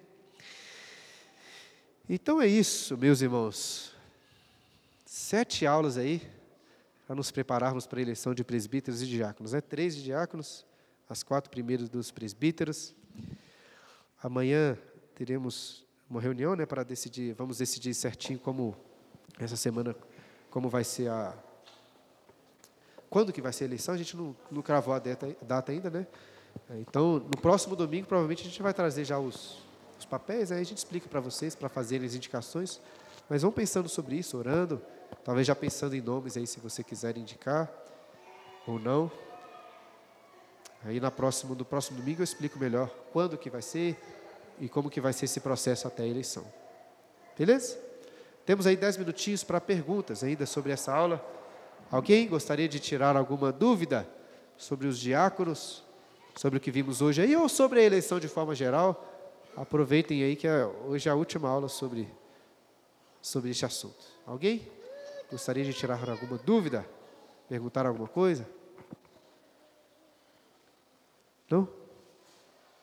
[2.08, 3.95] Então é isso, meus irmãos
[5.26, 6.22] sete aulas aí
[7.08, 9.56] para nos prepararmos para a eleição de presbíteros e diáconos.
[9.56, 10.64] É três de diáconos,
[11.10, 12.94] as quatro primeiras dos presbíteros.
[14.22, 14.78] Amanhã
[15.16, 18.78] teremos uma reunião, né, para decidir, vamos decidir certinho como
[19.40, 19.96] essa semana
[20.52, 21.36] como vai ser a
[23.10, 25.90] quando que vai ser a eleição, a gente não, não cravou a data, data ainda,
[25.90, 26.06] né?
[26.82, 29.64] Então, no próximo domingo, provavelmente a gente vai trazer já os,
[29.98, 32.82] os papéis, aí a gente explica para vocês, para fazerem as indicações.
[33.30, 34.82] Mas vão pensando sobre isso, orando,
[35.24, 37.72] Talvez já pensando em nomes aí, se você quiser indicar
[38.68, 39.12] ou não.
[40.84, 43.98] Aí na próximo, no próximo domingo eu explico melhor quando que vai ser
[44.60, 46.46] e como que vai ser esse processo até a eleição.
[47.38, 47.78] Beleza?
[48.46, 51.24] Temos aí dez minutinhos para perguntas ainda sobre essa aula.
[51.92, 54.08] Alguém gostaria de tirar alguma dúvida
[54.58, 55.84] sobre os diáconos,
[56.36, 59.12] sobre o que vimos hoje aí, ou sobre a eleição de forma geral?
[59.56, 62.08] Aproveitem aí que é, hoje é a última aula sobre,
[63.22, 64.06] sobre este assunto.
[64.26, 64.68] Alguém?
[65.32, 66.88] Gostaria de tirar alguma dúvida?
[67.48, 68.48] Perguntar alguma coisa?
[71.50, 71.68] Não?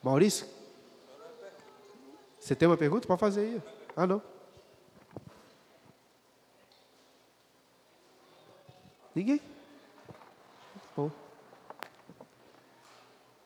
[0.03, 0.47] Maurício?
[2.39, 3.07] Você tem uma pergunta?
[3.07, 3.63] Pode fazer aí.
[3.97, 4.23] Ah, não.
[9.15, 9.41] Ninguém?
[10.97, 11.11] Bom.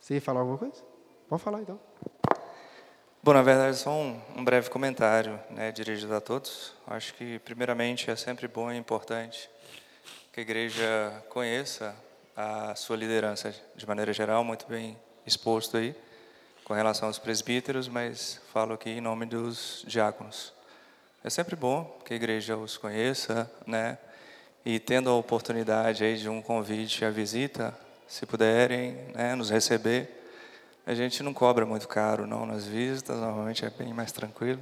[0.00, 0.82] Você ia falar alguma coisa?
[1.28, 1.78] Pode falar então.
[3.26, 6.72] Bom, na verdade, só um, um breve comentário né, dirigido a todos.
[6.86, 9.50] Acho que, primeiramente, é sempre bom e importante
[10.32, 11.92] que a igreja conheça
[12.36, 14.96] a sua liderança, de maneira geral, muito bem
[15.26, 15.92] exposto aí,
[16.62, 20.52] com relação aos presbíteros, mas falo aqui em nome dos diáconos.
[21.24, 23.98] É sempre bom que a igreja os conheça, né?
[24.64, 30.25] E tendo a oportunidade aí de um convite à visita, se puderem né, nos receber,
[30.86, 34.60] a gente não cobra muito caro não nas visitas, normalmente é bem mais tranquilo.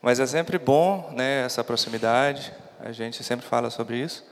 [0.00, 2.52] Mas é sempre bom, né, essa proximidade.
[2.78, 4.24] A gente sempre fala sobre isso.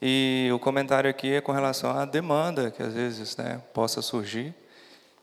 [0.00, 4.54] E o comentário aqui é com relação à demanda que às vezes, né, possa surgir.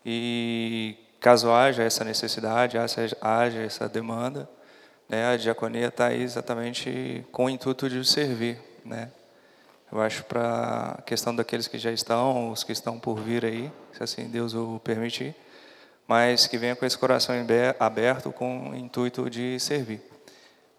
[0.06, 4.50] E caso haja essa necessidade, haja essa demanda,
[5.08, 9.10] né, a diaconia está aí exatamente com o intuito de servir, né?
[9.92, 13.72] Eu acho para a questão daqueles que já estão, os que estão por vir aí,
[13.94, 15.36] se assim Deus o permitir,
[16.08, 17.36] mas que venha com esse coração
[17.80, 20.02] aberto com o intuito de servir.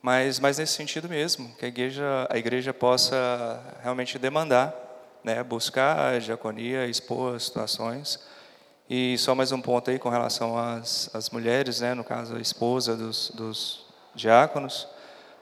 [0.03, 4.75] Mas, mas nesse sentido mesmo, que a igreja, a igreja possa realmente demandar,
[5.25, 8.21] né, buscar a diaconia, expor as situações.
[8.89, 12.41] E só mais um ponto aí com relação às, às mulheres, né, no caso a
[12.41, 14.87] esposa dos, dos diáconos,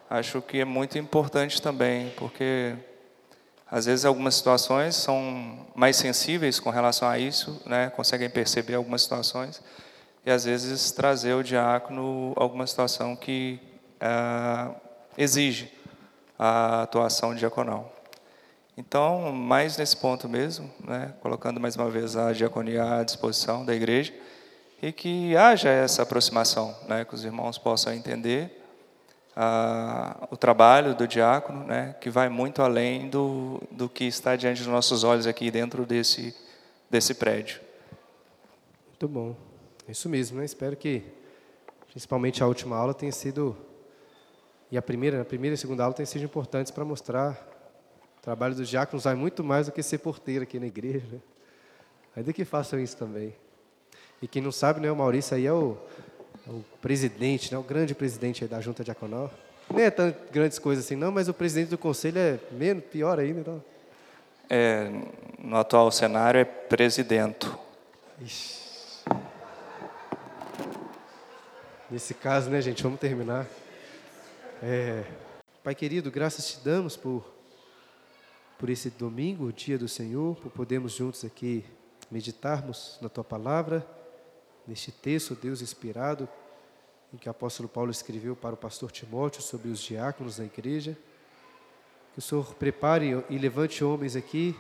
[0.09, 2.75] acho que é muito importante também, porque
[3.75, 7.91] às vezes, algumas situações são mais sensíveis com relação a isso, né?
[7.91, 9.61] conseguem perceber algumas situações,
[10.25, 13.59] e às vezes trazer o diácono alguma situação que
[14.01, 14.71] ah,
[15.19, 15.73] exige
[16.39, 17.93] a atuação diaconal.
[18.77, 21.13] Então, mais nesse ponto mesmo, né?
[21.21, 24.15] colocando mais uma vez a diaconia à disposição da igreja,
[24.81, 27.05] e que haja essa aproximação, né?
[27.05, 28.64] que os irmãos possam entender
[29.37, 34.59] ah, o trabalho do diácono, né, que vai muito além do, do que está diante
[34.59, 36.35] dos nossos olhos aqui dentro desse,
[36.89, 37.61] desse prédio.
[38.89, 39.37] Muito bom.
[39.89, 40.45] É isso mesmo, né?
[40.45, 41.03] Espero que,
[41.91, 43.57] principalmente a última aula, tenha sido,
[44.71, 47.55] e a primeira, a primeira e a segunda aula tenham sido importantes para mostrar
[48.25, 51.07] trabalho dos diáconos vai muito mais do que ser porteiro aqui na igreja.
[51.13, 51.21] Né?
[52.17, 53.37] Ainda que façam isso também.
[54.23, 55.77] E quem não sabe, né, o Maurício aí é o,
[56.47, 59.31] o presidente, né, o grande presidente da Junta Diaconal.
[59.73, 63.19] Nem é tão grandes coisas assim, não, mas o presidente do conselho é menos, pior
[63.19, 63.41] ainda.
[63.41, 63.65] Então.
[64.49, 64.91] É,
[65.39, 67.51] no atual cenário é presidente.
[68.21, 68.65] Ixi.
[71.91, 73.47] Nesse caso, né, gente, vamos terminar.
[74.63, 75.05] É,
[75.65, 77.25] Pai querido, graças te damos por,
[78.59, 81.65] por esse domingo, o dia do Senhor, por podermos juntos aqui
[82.11, 83.87] meditarmos na tua palavra,
[84.67, 86.29] neste texto, Deus inspirado,
[87.13, 90.97] em que o apóstolo Paulo escreveu para o pastor Timóteo sobre os diáconos da igreja.
[92.13, 94.57] Que o Senhor prepare e levante homens aqui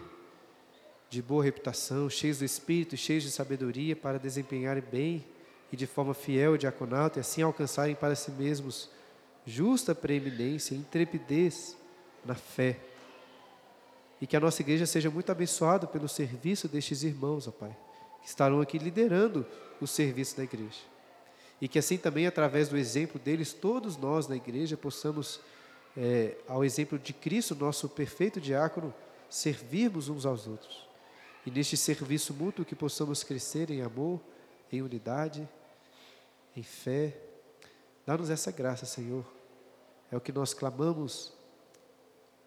[1.08, 5.24] de boa reputação, cheios do Espírito, cheios de sabedoria, para desempenharem bem
[5.72, 8.90] e de forma fiel o diaconato e assim alcançarem para si mesmos
[9.44, 11.76] justa preeminência, intrepidez
[12.24, 12.78] na fé.
[14.20, 17.76] E que a nossa igreja seja muito abençoada pelo serviço destes irmãos, ó Pai,
[18.24, 19.46] que estarão aqui liderando
[19.78, 20.80] o serviço da igreja.
[21.60, 25.40] E que assim também, através do exemplo deles, todos nós na igreja possamos,
[25.94, 28.92] é, ao exemplo de Cristo, nosso perfeito diácono,
[29.28, 30.88] servirmos uns aos outros.
[31.44, 34.18] E neste serviço mútuo que possamos crescer em amor,
[34.72, 35.46] em unidade,
[36.56, 37.14] em fé.
[38.06, 39.24] Dá-nos essa graça, Senhor.
[40.10, 41.32] É o que nós clamamos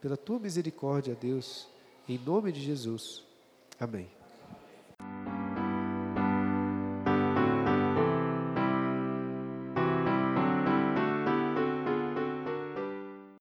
[0.02, 1.68] pela tua misericórdia, Deus,
[2.10, 3.24] em nome de Jesus.
[3.80, 4.17] Amém.